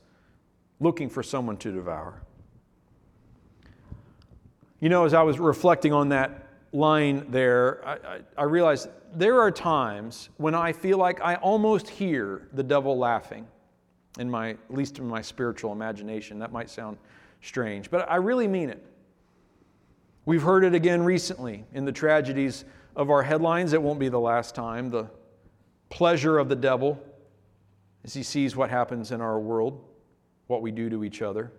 looking 0.80 1.10
for 1.10 1.22
someone 1.22 1.58
to 1.58 1.70
devour. 1.70 2.22
You 4.80 4.88
know, 4.88 5.04
as 5.04 5.12
I 5.12 5.22
was 5.22 5.38
reflecting 5.38 5.92
on 5.92 6.08
that 6.08 6.48
line 6.72 7.26
there, 7.28 7.86
I, 7.86 7.92
I, 7.92 8.20
I 8.38 8.44
realized 8.44 8.88
there 9.14 9.38
are 9.38 9.50
times 9.50 10.30
when 10.38 10.54
I 10.54 10.72
feel 10.72 10.96
like 10.96 11.20
I 11.20 11.34
almost 11.36 11.90
hear 11.90 12.48
the 12.54 12.62
devil 12.62 12.96
laughing 12.96 13.46
in 14.18 14.30
my, 14.30 14.52
at 14.52 14.58
least 14.70 14.98
in 14.98 15.06
my 15.06 15.20
spiritual 15.20 15.72
imagination. 15.72 16.38
That 16.38 16.52
might 16.52 16.70
sound 16.70 16.96
strange, 17.42 17.90
but 17.90 18.10
I 18.10 18.16
really 18.16 18.48
mean 18.48 18.70
it. 18.70 18.82
We've 20.26 20.42
heard 20.42 20.64
it 20.64 20.74
again 20.74 21.02
recently 21.02 21.64
in 21.74 21.84
the 21.84 21.92
tragedies 21.92 22.64
of 22.96 23.10
our 23.10 23.22
headlines. 23.22 23.74
It 23.74 23.82
won't 23.82 23.98
be 23.98 24.08
the 24.08 24.20
last 24.20 24.54
time. 24.54 24.88
The 24.88 25.10
pleasure 25.90 26.38
of 26.38 26.48
the 26.48 26.56
devil 26.56 26.98
as 28.04 28.14
he 28.14 28.22
sees 28.22 28.56
what 28.56 28.70
happens 28.70 29.12
in 29.12 29.20
our 29.20 29.38
world, 29.38 29.84
what 30.46 30.62
we 30.62 30.70
do 30.70 30.88
to 30.88 31.04
each 31.04 31.20
other. 31.20 31.52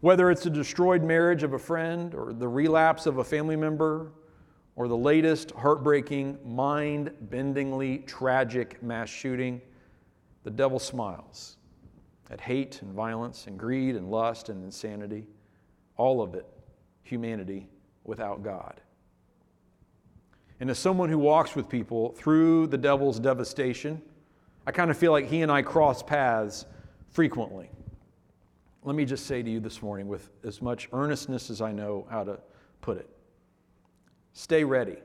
Whether 0.00 0.30
it's 0.30 0.46
a 0.46 0.50
destroyed 0.50 1.02
marriage 1.02 1.42
of 1.42 1.52
a 1.52 1.58
friend, 1.58 2.14
or 2.14 2.32
the 2.32 2.46
relapse 2.46 3.06
of 3.06 3.18
a 3.18 3.24
family 3.24 3.56
member, 3.56 4.12
or 4.76 4.86
the 4.86 4.96
latest 4.96 5.50
heartbreaking, 5.52 6.38
mind 6.44 7.10
bendingly 7.28 8.06
tragic 8.06 8.80
mass 8.82 9.08
shooting, 9.08 9.60
the 10.44 10.50
devil 10.50 10.78
smiles 10.78 11.56
at 12.30 12.40
hate 12.40 12.82
and 12.82 12.92
violence 12.92 13.48
and 13.48 13.58
greed 13.58 13.96
and 13.96 14.08
lust 14.08 14.48
and 14.48 14.62
insanity, 14.62 15.26
all 15.96 16.22
of 16.22 16.36
it 16.36 16.46
humanity 17.08 17.68
without 18.04 18.42
God. 18.42 18.80
And 20.60 20.70
as 20.70 20.78
someone 20.78 21.08
who 21.08 21.18
walks 21.18 21.54
with 21.54 21.68
people 21.68 22.12
through 22.12 22.66
the 22.66 22.78
devil's 22.78 23.20
devastation, 23.20 24.02
I 24.66 24.72
kind 24.72 24.90
of 24.90 24.98
feel 24.98 25.12
like 25.12 25.26
he 25.26 25.42
and 25.42 25.50
I 25.50 25.62
cross 25.62 26.02
paths 26.02 26.66
frequently. 27.10 27.70
Let 28.84 28.96
me 28.96 29.04
just 29.04 29.26
say 29.26 29.42
to 29.42 29.50
you 29.50 29.60
this 29.60 29.82
morning, 29.82 30.08
with 30.08 30.30
as 30.44 30.60
much 30.60 30.88
earnestness 30.92 31.50
as 31.50 31.60
I 31.60 31.72
know 31.72 32.06
how 32.10 32.24
to 32.24 32.38
put 32.80 32.98
it 32.98 33.08
stay 34.32 34.62
ready. 34.62 34.96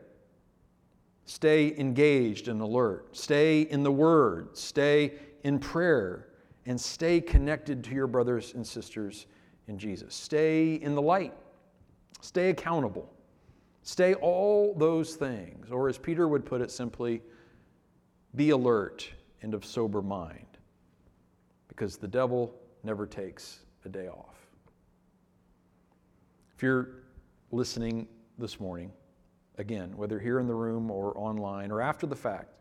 Stay 1.25 1.73
engaged 1.77 2.49
and 2.49 2.61
alert. 2.61 3.15
Stay 3.15 3.61
in 3.61 3.81
the 3.81 3.91
Word. 3.91 4.55
Stay 4.55 5.13
in 5.43 5.57
prayer. 5.57 6.27
And 6.65 6.79
stay 6.79 7.19
connected 7.19 7.83
to 7.85 7.91
your 7.91 8.07
brothers 8.07 8.53
and 8.53 8.65
sisters 8.65 9.25
in 9.67 9.77
Jesus. 9.77 10.13
Stay 10.13 10.75
in 10.75 10.95
the 10.95 11.01
light. 11.01 11.33
Stay 12.23 12.51
accountable. 12.51 13.12
Stay 13.81 14.13
all 14.13 14.73
those 14.75 15.15
things. 15.15 15.69
Or 15.69 15.89
as 15.89 15.97
Peter 15.97 16.25
would 16.29 16.45
put 16.45 16.62
it 16.62 16.71
simply, 16.71 17.21
be 18.36 18.51
alert 18.51 19.09
and 19.41 19.53
of 19.53 19.65
sober 19.65 20.01
mind. 20.01 20.47
Because 21.67 21.97
the 21.97 22.07
devil 22.07 22.55
never 22.81 23.05
takes 23.05 23.59
a 23.83 23.89
day 23.89 24.07
off. 24.07 24.38
If 26.55 26.63
you're 26.63 26.91
listening 27.51 28.07
this 28.38 28.57
morning, 28.57 28.93
again, 29.57 29.91
whether 29.97 30.17
here 30.17 30.39
in 30.39 30.47
the 30.47 30.55
room 30.55 30.89
or 30.89 31.12
online 31.17 31.71
or 31.71 31.81
after 31.81 32.07
the 32.07 32.15
fact, 32.15 32.53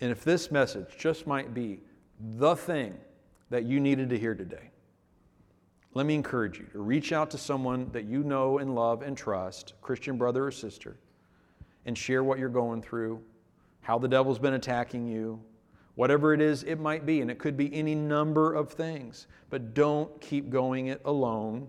and 0.00 0.10
if 0.10 0.24
this 0.24 0.50
message 0.50 0.88
just 0.98 1.28
might 1.28 1.54
be 1.54 1.78
the 2.36 2.56
thing 2.56 2.94
that 3.50 3.62
you 3.62 3.78
needed 3.78 4.10
to 4.10 4.18
hear 4.18 4.34
today, 4.34 4.70
let 5.94 6.06
me 6.06 6.14
encourage 6.14 6.58
you 6.58 6.66
to 6.72 6.80
reach 6.80 7.12
out 7.12 7.30
to 7.30 7.38
someone 7.38 7.88
that 7.92 8.04
you 8.04 8.24
know 8.24 8.58
and 8.58 8.74
love 8.74 9.02
and 9.02 9.16
trust, 9.16 9.74
Christian 9.80 10.18
brother 10.18 10.44
or 10.44 10.50
sister, 10.50 10.98
and 11.86 11.96
share 11.96 12.24
what 12.24 12.38
you're 12.38 12.48
going 12.48 12.82
through, 12.82 13.22
how 13.80 13.98
the 13.98 14.08
devil's 14.08 14.40
been 14.40 14.54
attacking 14.54 15.06
you, 15.06 15.40
whatever 15.94 16.34
it 16.34 16.40
is 16.40 16.64
it 16.64 16.80
might 16.80 17.06
be. 17.06 17.20
And 17.20 17.30
it 17.30 17.38
could 17.38 17.56
be 17.56 17.72
any 17.72 17.94
number 17.94 18.54
of 18.54 18.70
things. 18.70 19.28
But 19.50 19.72
don't 19.72 20.20
keep 20.20 20.50
going 20.50 20.88
it 20.88 21.00
alone. 21.04 21.68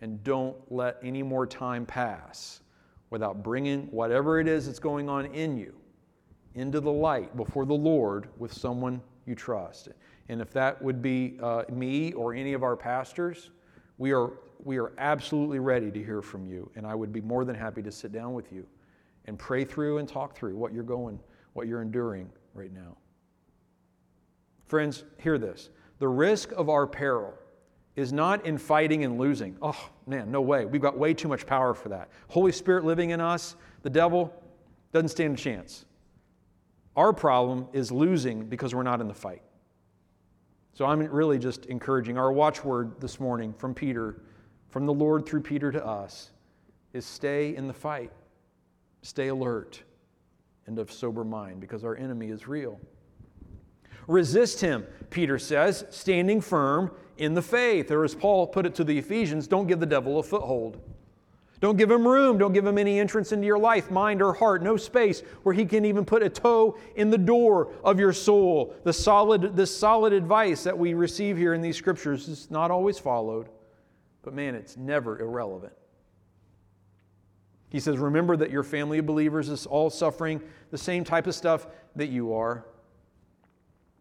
And 0.00 0.22
don't 0.22 0.56
let 0.70 0.98
any 1.02 1.22
more 1.22 1.46
time 1.46 1.86
pass 1.86 2.60
without 3.10 3.42
bringing 3.42 3.86
whatever 3.90 4.38
it 4.38 4.46
is 4.46 4.66
that's 4.66 4.78
going 4.78 5.08
on 5.08 5.26
in 5.26 5.56
you 5.56 5.74
into 6.54 6.80
the 6.80 6.92
light 6.92 7.36
before 7.36 7.64
the 7.64 7.74
Lord 7.74 8.28
with 8.38 8.52
someone 8.52 9.00
you 9.26 9.34
trust. 9.34 9.88
And 10.28 10.40
if 10.40 10.50
that 10.52 10.82
would 10.82 11.00
be 11.00 11.38
uh, 11.42 11.62
me 11.70 12.12
or 12.12 12.34
any 12.34 12.52
of 12.52 12.62
our 12.62 12.76
pastors, 12.76 13.50
we 13.98 14.12
are, 14.12 14.32
we 14.64 14.78
are 14.78 14.92
absolutely 14.98 15.58
ready 15.58 15.90
to 15.90 16.02
hear 16.02 16.22
from 16.22 16.46
you. 16.46 16.70
And 16.76 16.86
I 16.86 16.94
would 16.94 17.12
be 17.12 17.20
more 17.20 17.44
than 17.44 17.54
happy 17.54 17.82
to 17.82 17.92
sit 17.92 18.12
down 18.12 18.34
with 18.34 18.52
you 18.52 18.66
and 19.26 19.38
pray 19.38 19.64
through 19.64 19.98
and 19.98 20.08
talk 20.08 20.36
through 20.36 20.56
what 20.56 20.72
you're 20.72 20.82
going, 20.82 21.20
what 21.52 21.66
you're 21.66 21.82
enduring 21.82 22.30
right 22.54 22.72
now. 22.72 22.96
Friends, 24.66 25.04
hear 25.18 25.38
this. 25.38 25.70
The 25.98 26.08
risk 26.08 26.52
of 26.52 26.68
our 26.68 26.86
peril 26.86 27.34
is 27.94 28.12
not 28.12 28.44
in 28.44 28.58
fighting 28.58 29.04
and 29.04 29.18
losing. 29.18 29.56
Oh, 29.62 29.88
man, 30.06 30.30
no 30.30 30.42
way. 30.42 30.66
We've 30.66 30.82
got 30.82 30.98
way 30.98 31.14
too 31.14 31.28
much 31.28 31.46
power 31.46 31.72
for 31.72 31.88
that. 31.88 32.10
Holy 32.28 32.52
Spirit 32.52 32.84
living 32.84 33.10
in 33.10 33.20
us, 33.20 33.56
the 33.82 33.90
devil 33.90 34.34
doesn't 34.92 35.08
stand 35.08 35.38
a 35.38 35.40
chance. 35.40 35.86
Our 36.94 37.12
problem 37.12 37.68
is 37.72 37.90
losing 37.90 38.46
because 38.46 38.74
we're 38.74 38.82
not 38.82 39.00
in 39.00 39.08
the 39.08 39.14
fight. 39.14 39.42
So 40.76 40.84
I'm 40.84 41.00
really 41.00 41.38
just 41.38 41.64
encouraging 41.64 42.18
our 42.18 42.30
watchword 42.30 43.00
this 43.00 43.18
morning 43.18 43.54
from 43.54 43.72
Peter, 43.72 44.20
from 44.68 44.84
the 44.84 44.92
Lord 44.92 45.24
through 45.24 45.40
Peter 45.40 45.72
to 45.72 45.82
us, 45.82 46.32
is 46.92 47.06
stay 47.06 47.56
in 47.56 47.66
the 47.66 47.72
fight, 47.72 48.12
stay 49.00 49.28
alert, 49.28 49.82
and 50.66 50.78
of 50.78 50.92
sober 50.92 51.24
mind 51.24 51.62
because 51.62 51.82
our 51.82 51.96
enemy 51.96 52.28
is 52.28 52.46
real. 52.46 52.78
Resist 54.06 54.60
him, 54.60 54.86
Peter 55.08 55.38
says, 55.38 55.86
standing 55.88 56.42
firm 56.42 56.90
in 57.16 57.32
the 57.32 57.40
faith. 57.40 57.90
Or 57.90 58.04
as 58.04 58.14
Paul 58.14 58.46
put 58.46 58.66
it 58.66 58.74
to 58.74 58.84
the 58.84 58.98
Ephesians, 58.98 59.46
don't 59.46 59.66
give 59.66 59.80
the 59.80 59.86
devil 59.86 60.18
a 60.18 60.22
foothold. 60.22 60.78
Don't 61.60 61.78
give 61.78 61.90
him 61.90 62.06
room. 62.06 62.36
Don't 62.36 62.52
give 62.52 62.66
him 62.66 62.76
any 62.76 63.00
entrance 63.00 63.32
into 63.32 63.46
your 63.46 63.58
life, 63.58 63.90
mind, 63.90 64.20
or 64.20 64.34
heart. 64.34 64.62
No 64.62 64.76
space 64.76 65.20
where 65.42 65.54
he 65.54 65.64
can 65.64 65.84
even 65.84 66.04
put 66.04 66.22
a 66.22 66.28
toe 66.28 66.78
in 66.96 67.08
the 67.08 67.18
door 67.18 67.72
of 67.82 67.98
your 67.98 68.12
soul. 68.12 68.74
The 68.84 68.92
solid, 68.92 69.56
this 69.56 69.76
solid 69.76 70.12
advice 70.12 70.64
that 70.64 70.76
we 70.76 70.92
receive 70.94 71.36
here 71.36 71.54
in 71.54 71.62
these 71.62 71.76
scriptures 71.76 72.28
is 72.28 72.50
not 72.50 72.70
always 72.70 72.98
followed, 72.98 73.48
but 74.22 74.34
man, 74.34 74.54
it's 74.54 74.76
never 74.76 75.18
irrelevant. 75.18 75.72
He 77.70 77.80
says, 77.80 77.98
Remember 77.98 78.36
that 78.36 78.50
your 78.50 78.62
family 78.62 78.98
of 78.98 79.06
believers 79.06 79.48
is 79.48 79.66
all 79.66 79.88
suffering 79.88 80.42
the 80.70 80.78
same 80.78 81.04
type 81.04 81.26
of 81.26 81.34
stuff 81.34 81.66
that 81.96 82.08
you 82.08 82.34
are. 82.34 82.66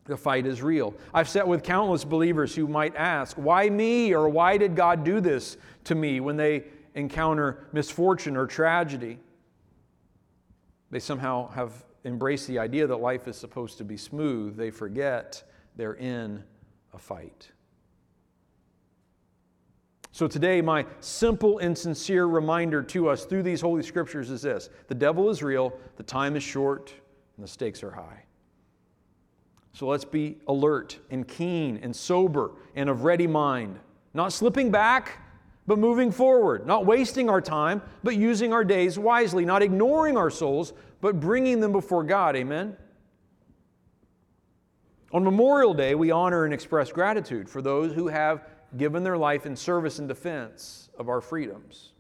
The 0.06 0.18
fight 0.18 0.46
is 0.46 0.62
real. 0.62 0.94
I've 1.14 1.28
sat 1.28 1.48
with 1.48 1.64
countless 1.64 2.04
believers 2.04 2.54
who 2.54 2.68
might 2.68 2.96
ask, 2.96 3.38
Why 3.38 3.70
me? 3.70 4.14
or 4.14 4.30
Why 4.30 4.58
did 4.58 4.76
God 4.76 5.04
do 5.04 5.20
this 5.20 5.58
to 5.86 5.96
me 5.96 6.20
when 6.20 6.38
they 6.38 6.66
encounter 6.96 7.68
misfortune 7.72 8.36
or 8.36 8.48
tragedy? 8.48 9.20
They 10.92 11.00
somehow 11.00 11.50
have 11.50 11.86
embraced 12.06 12.48
the 12.48 12.60
idea 12.60 12.88
that 12.88 12.98
life 12.98 13.28
is 13.28 13.36
supposed 13.36 13.78
to 13.80 13.84
be 13.84 13.98
smooth. 13.98 14.56
They 14.56 14.72
forget 14.72 15.44
they're 15.76 15.96
in 15.96 16.44
a 16.94 16.98
fight. 16.98 17.52
So, 20.12 20.30
today, 20.30 20.62
my 20.62 20.86
simple 21.02 21.58
and 21.58 21.78
sincere 21.78 22.26
reminder 22.26 22.82
to 22.84 23.10
us 23.10 23.26
through 23.26 23.44
these 23.44 23.60
Holy 23.60 23.84
Scriptures 23.84 24.30
is 24.30 24.44
this 24.44 24.70
the 24.88 24.96
devil 24.96 25.30
is 25.30 25.44
real, 25.44 25.78
the 25.98 26.04
time 26.04 26.38
is 26.38 26.44
short, 26.44 26.94
and 27.36 27.44
the 27.44 27.50
stakes 27.50 27.84
are 27.84 27.92
high. 27.92 28.24
So, 29.74 29.88
let's 29.88 30.06
be 30.06 30.38
alert 30.48 31.00
and 31.12 31.28
keen 31.28 31.78
and 31.84 31.94
sober 31.94 32.52
and 32.76 32.90
of 32.90 33.04
ready 33.04 33.28
mind, 33.28 33.78
not 34.14 34.32
slipping 34.32 34.72
back, 34.72 35.20
but 35.68 35.80
moving 35.80 36.12
forward, 36.12 36.68
not 36.68 36.86
wasting 36.86 37.30
our 37.30 37.42
time, 37.42 37.82
but 38.04 38.16
using 38.16 38.54
our 38.54 38.64
days 38.64 39.00
wisely, 39.00 39.46
not 39.46 39.62
ignoring 39.62 40.18
our 40.18 40.30
souls, 40.30 40.74
but 41.02 41.20
bringing 41.20 41.60
them 41.60 41.72
before 41.72 42.04
God. 42.04 42.36
Amen. 42.36 42.78
On 45.12 45.24
Memorial 45.24 45.74
Day, 45.74 45.96
we 45.96 46.12
honor 46.12 46.46
and 46.46 46.54
express 46.54 46.92
gratitude 46.92 47.50
for 47.50 47.62
those 47.62 47.94
who 47.94 48.08
have 48.08 48.44
given 48.78 49.04
their 49.04 49.18
life 49.18 49.46
in 49.46 49.56
service 49.56 50.00
and 50.00 50.08
defense 50.08 50.90
of 51.00 51.10
our 51.10 51.22
freedoms. 51.22 51.94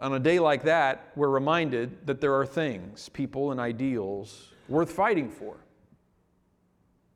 On 0.00 0.14
a 0.14 0.18
day 0.18 0.38
like 0.38 0.64
that, 0.64 1.12
we're 1.16 1.28
reminded 1.28 2.06
that 2.06 2.20
there 2.20 2.34
are 2.34 2.46
things, 2.46 3.08
people, 3.10 3.52
and 3.52 3.60
ideals 3.60 4.52
worth 4.68 4.90
fighting 4.90 5.30
for. 5.30 5.56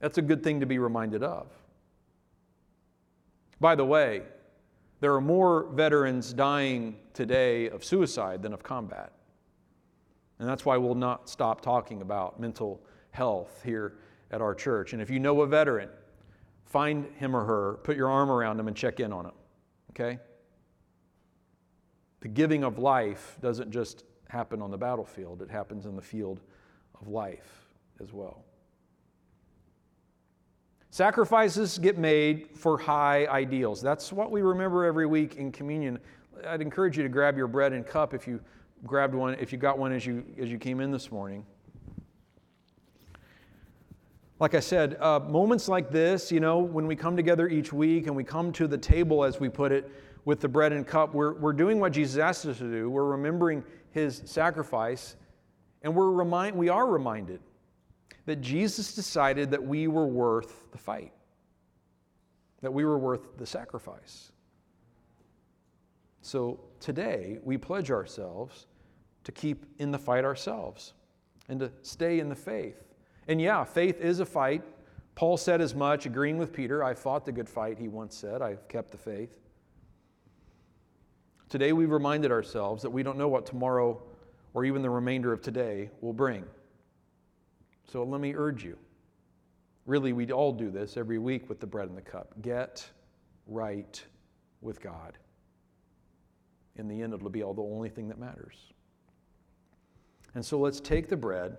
That's 0.00 0.18
a 0.18 0.22
good 0.22 0.42
thing 0.42 0.60
to 0.60 0.66
be 0.66 0.78
reminded 0.78 1.22
of. 1.22 1.48
By 3.60 3.74
the 3.74 3.84
way, 3.84 4.22
there 5.00 5.14
are 5.14 5.20
more 5.20 5.68
veterans 5.72 6.32
dying 6.32 6.96
today 7.12 7.68
of 7.68 7.84
suicide 7.84 8.42
than 8.42 8.52
of 8.52 8.62
combat. 8.62 9.12
And 10.38 10.48
that's 10.48 10.64
why 10.64 10.76
we'll 10.76 10.94
not 10.94 11.28
stop 11.28 11.60
talking 11.60 12.02
about 12.02 12.38
mental 12.38 12.82
health 13.10 13.62
here 13.64 13.98
at 14.30 14.40
our 14.42 14.54
church. 14.54 14.92
And 14.92 15.00
if 15.00 15.08
you 15.08 15.18
know 15.18 15.40
a 15.40 15.46
veteran, 15.46 15.88
find 16.66 17.06
him 17.16 17.34
or 17.34 17.44
her, 17.44 17.74
put 17.82 17.96
your 17.96 18.10
arm 18.10 18.30
around 18.30 18.58
them, 18.58 18.68
and 18.68 18.76
check 18.76 19.00
in 19.00 19.12
on 19.12 19.24
them. 19.24 19.34
Okay? 19.90 20.18
The 22.20 22.28
giving 22.28 22.64
of 22.64 22.78
life 22.78 23.38
doesn't 23.40 23.70
just 23.70 24.04
happen 24.28 24.60
on 24.60 24.70
the 24.70 24.78
battlefield, 24.78 25.40
it 25.40 25.50
happens 25.50 25.86
in 25.86 25.94
the 25.96 26.02
field 26.02 26.40
of 27.00 27.08
life 27.08 27.68
as 28.02 28.12
well. 28.12 28.44
Sacrifices 30.96 31.76
get 31.76 31.98
made 31.98 32.48
for 32.54 32.78
high 32.78 33.26
ideals. 33.26 33.82
That's 33.82 34.14
what 34.14 34.30
we 34.30 34.40
remember 34.40 34.86
every 34.86 35.04
week 35.04 35.34
in 35.36 35.52
communion. 35.52 35.98
I'd 36.46 36.62
encourage 36.62 36.96
you 36.96 37.02
to 37.02 37.10
grab 37.10 37.36
your 37.36 37.48
bread 37.48 37.74
and 37.74 37.86
cup 37.86 38.14
if 38.14 38.26
you 38.26 38.40
grabbed 38.86 39.14
one, 39.14 39.34
if 39.34 39.52
you 39.52 39.58
got 39.58 39.76
one 39.76 39.92
as 39.92 40.06
you 40.06 40.24
as 40.40 40.50
you 40.50 40.56
came 40.56 40.80
in 40.80 40.90
this 40.90 41.12
morning 41.12 41.44
like 44.40 44.54
I 44.54 44.60
said, 44.60 44.96
uh, 44.98 45.20
moments 45.20 45.68
like 45.68 45.90
this, 45.90 46.32
you 46.32 46.40
know, 46.40 46.60
when 46.60 46.86
we 46.86 46.96
come 46.96 47.14
together 47.14 47.46
each 47.46 47.74
week 47.74 48.06
and 48.06 48.16
we 48.16 48.24
come 48.24 48.50
to 48.52 48.66
the 48.66 48.78
table, 48.78 49.22
as 49.22 49.38
we 49.38 49.50
put 49.50 49.72
it, 49.72 49.90
with 50.24 50.40
the 50.40 50.48
bread 50.48 50.72
and 50.72 50.86
cup, 50.86 51.14
we're, 51.14 51.34
we're 51.34 51.52
doing 51.52 51.78
what 51.78 51.92
Jesus 51.92 52.18
asked 52.18 52.46
us 52.46 52.58
to 52.58 52.70
do. 52.70 52.90
We're 52.90 53.04
remembering 53.04 53.62
his 53.92 54.22
sacrifice, 54.24 55.16
and 55.82 55.94
we're 55.94 56.10
remind, 56.10 56.56
we 56.56 56.68
are 56.68 56.86
reminded 56.86 57.40
that 58.26 58.40
Jesus 58.40 58.94
decided 58.94 59.50
that 59.50 59.62
we 59.62 59.88
were 59.88 60.06
worth 60.06 60.70
the 60.72 60.78
fight, 60.78 61.12
that 62.62 62.72
we 62.72 62.84
were 62.84 62.98
worth 62.98 63.36
the 63.36 63.46
sacrifice. 63.46 64.32
So 66.22 66.60
today, 66.80 67.38
we 67.44 67.56
pledge 67.56 67.90
ourselves 67.90 68.66
to 69.24 69.32
keep 69.32 69.64
in 69.78 69.90
the 69.90 69.98
fight 69.98 70.24
ourselves 70.24 70.94
and 71.48 71.60
to 71.60 71.70
stay 71.82 72.18
in 72.18 72.28
the 72.28 72.34
faith 72.34 72.86
and 73.28 73.40
yeah, 73.40 73.64
faith 73.64 74.00
is 74.00 74.20
a 74.20 74.26
fight. 74.26 74.62
Paul 75.14 75.36
said 75.36 75.60
as 75.60 75.74
much, 75.74 76.06
agreeing 76.06 76.38
with 76.38 76.52
Peter. 76.52 76.84
I 76.84 76.94
fought 76.94 77.24
the 77.24 77.32
good 77.32 77.48
fight, 77.48 77.78
he 77.78 77.88
once 77.88 78.14
said. 78.14 78.42
I've 78.42 78.68
kept 78.68 78.90
the 78.90 78.98
faith. 78.98 79.36
Today, 81.48 81.72
we've 81.72 81.90
reminded 81.90 82.30
ourselves 82.30 82.82
that 82.82 82.90
we 82.90 83.02
don't 83.02 83.16
know 83.16 83.28
what 83.28 83.46
tomorrow 83.46 84.00
or 84.52 84.64
even 84.64 84.82
the 84.82 84.90
remainder 84.90 85.32
of 85.32 85.40
today 85.40 85.90
will 86.00 86.12
bring. 86.12 86.44
So 87.86 88.02
let 88.02 88.20
me 88.20 88.34
urge 88.34 88.64
you. 88.64 88.76
Really, 89.86 90.12
we 90.12 90.30
all 90.32 90.52
do 90.52 90.70
this 90.70 90.96
every 90.96 91.18
week 91.18 91.48
with 91.48 91.60
the 91.60 91.66
bread 91.66 91.88
and 91.88 91.96
the 91.96 92.02
cup. 92.02 92.34
Get 92.42 92.84
right 93.46 94.02
with 94.60 94.80
God. 94.82 95.16
In 96.74 96.88
the 96.88 97.00
end, 97.00 97.14
it'll 97.14 97.30
be 97.30 97.42
all 97.42 97.54
the 97.54 97.62
only 97.62 97.88
thing 97.88 98.08
that 98.08 98.18
matters. 98.18 98.72
And 100.34 100.44
so 100.44 100.58
let's 100.58 100.80
take 100.80 101.08
the 101.08 101.16
bread 101.16 101.56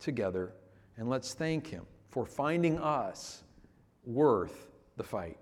together 0.00 0.54
and 0.96 1.08
let's 1.08 1.34
thank 1.34 1.66
Him 1.66 1.84
for 2.08 2.24
finding 2.24 2.78
us 2.78 3.44
worth 4.04 4.68
the 4.96 5.04
fight. 5.04 5.38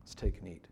Let's 0.00 0.14
take 0.14 0.38
and 0.38 0.48
eat. 0.48 0.64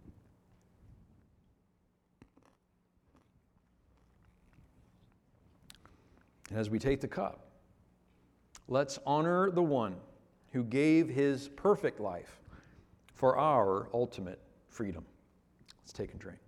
And 6.51 6.59
as 6.59 6.69
we 6.71 6.79
take 6.79 7.01
the 7.01 7.09
cup, 7.09 7.54
let's 8.69 8.99
honor 9.07 9.51
the 9.51 9.63
one 9.63 9.97
who 10.53 10.63
gave 10.63 11.09
his 11.09 11.49
perfect 11.49 12.01
life 12.01 12.41
for 13.15 13.37
our 13.37 13.89
ultimate 13.93 14.41
freedom. 14.69 15.05
Let's 15.83 15.93
take 15.93 16.13
and 16.13 16.21
drink. 16.21 16.39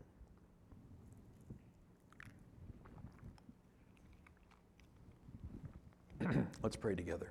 Let's 6.63 6.77
pray 6.77 6.95
together. 6.95 7.31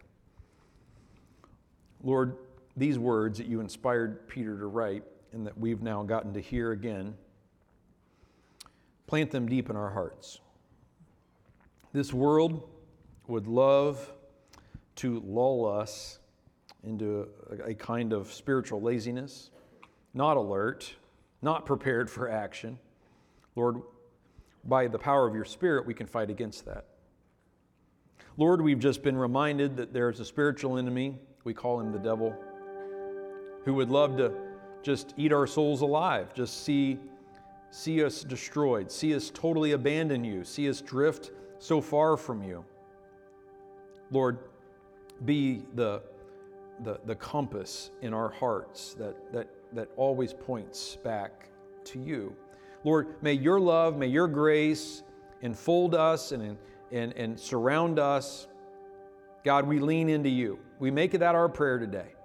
Lord, 2.04 2.38
these 2.78 3.00
words 3.00 3.38
that 3.40 3.48
you 3.48 3.60
inspired 3.62 4.28
Peter 4.28 4.58
to 4.58 4.68
write 4.68 5.04
and 5.34 5.46
that 5.46 5.58
we've 5.58 5.82
now 5.82 6.04
gotten 6.04 6.34
to 6.34 6.40
hear 6.40 6.72
again, 6.72 7.16
plant 9.08 9.32
them 9.32 9.48
deep 9.48 9.70
in 9.70 9.76
our 9.76 9.90
hearts. 9.90 10.40
This 11.94 12.14
world 12.14 12.70
would 13.28 13.48
love 13.48 14.12
to 14.96 15.22
lull 15.26 15.66
us 15.66 16.20
into 16.84 17.28
a, 17.66 17.74
kind 17.74 18.14
of 18.14 18.32
spiritual 18.32 18.82
laziness, 18.82 19.50
not 20.14 20.38
alert, 20.38 20.94
not 21.42 21.66
prepared 21.66 22.10
for 22.10 22.30
action. 22.30 22.78
Lord, 23.56 23.82
by 24.64 24.88
the 24.88 25.00
power 25.00 25.28
of 25.28 25.36
your 25.36 25.46
Spirit, 25.46 25.86
we 25.86 25.94
can 25.94 26.08
fight 26.08 26.30
against 26.30 26.66
that. 26.66 26.86
Lord, 28.38 28.62
we've 28.62 28.80
just 28.80 29.02
been 29.02 29.18
reminded 29.18 29.78
that 29.78 29.94
there's 29.94 30.20
a 30.20 30.26
spiritual 30.26 30.78
enemy 30.78 31.18
we 31.46 31.54
call 31.54 31.80
him 31.80 31.92
the 31.92 32.00
devil, 32.00 32.36
who 33.64 33.74
would 33.76 33.90
love 33.90 34.18
to 34.18 34.34
just 34.82 35.14
eat 35.16 35.32
our 35.32 35.48
souls 35.48 35.82
alive, 35.82 36.34
just 36.34 36.64
see, 36.64 37.00
see 37.70 38.04
us 38.04 38.24
destroyed, 38.24 38.92
see 38.92 39.16
us 39.16 39.32
totally 39.34 39.72
abandon 39.72 40.24
you, 40.24 40.44
see 40.44 40.68
us 40.70 40.82
drift 40.82 41.32
so 41.60 41.80
far 41.80 42.18
from 42.18 42.44
you. 42.44 42.66
Lord, 44.12 44.40
be 45.24 45.64
the, 45.76 46.02
the, 46.84 47.00
the 47.06 47.16
compass 47.16 47.92
in 48.02 48.14
our 48.14 48.30
hearts 48.30 48.94
that, 48.96 49.16
that, 49.32 49.48
that 49.74 49.88
always 49.96 50.34
points 50.34 50.98
back 50.98 51.50
to 51.86 52.00
you. 52.00 52.36
Lord, 52.84 53.16
may 53.22 53.34
your 53.34 53.60
love, 53.60 53.98
may 53.98 54.08
your 54.08 54.28
grace 54.28 55.04
enfold 55.42 55.96
us 55.96 56.32
and, 56.32 56.58
and, 56.92 57.14
and 57.14 57.40
surround 57.40 58.00
us. 58.00 58.48
God, 59.44 59.68
we 59.68 59.80
lean 59.80 60.10
into 60.10 60.30
you. 60.30 60.60
We 60.80 60.92
make 60.92 61.12
that 61.12 61.36
our 61.36 61.48
prayer 61.48 61.80
today 61.80 62.16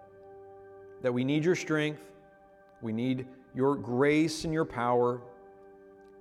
that 1.03 1.12
we 1.12 1.24
need 1.24 1.44
your 1.44 1.55
strength, 1.55 2.03
we 2.83 2.92
need 2.92 3.26
your 3.55 3.74
grace 3.74 4.44
and 4.44 4.53
your 4.53 4.64
power. 4.64 5.20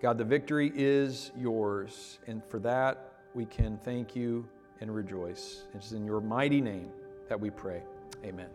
God, 0.01 0.17
the 0.17 0.23
victory 0.23 0.71
is 0.73 1.31
yours. 1.37 2.19
And 2.27 2.41
for 2.45 2.59
that, 2.59 3.11
we 3.35 3.45
can 3.45 3.77
thank 3.83 4.15
you 4.15 4.47
and 4.81 4.93
rejoice. 4.93 5.63
It's 5.73 5.91
in 5.91 6.05
your 6.05 6.21
mighty 6.21 6.61
name 6.61 6.91
that 7.27 7.39
we 7.39 7.49
pray. 7.49 7.83
Amen. 8.23 8.49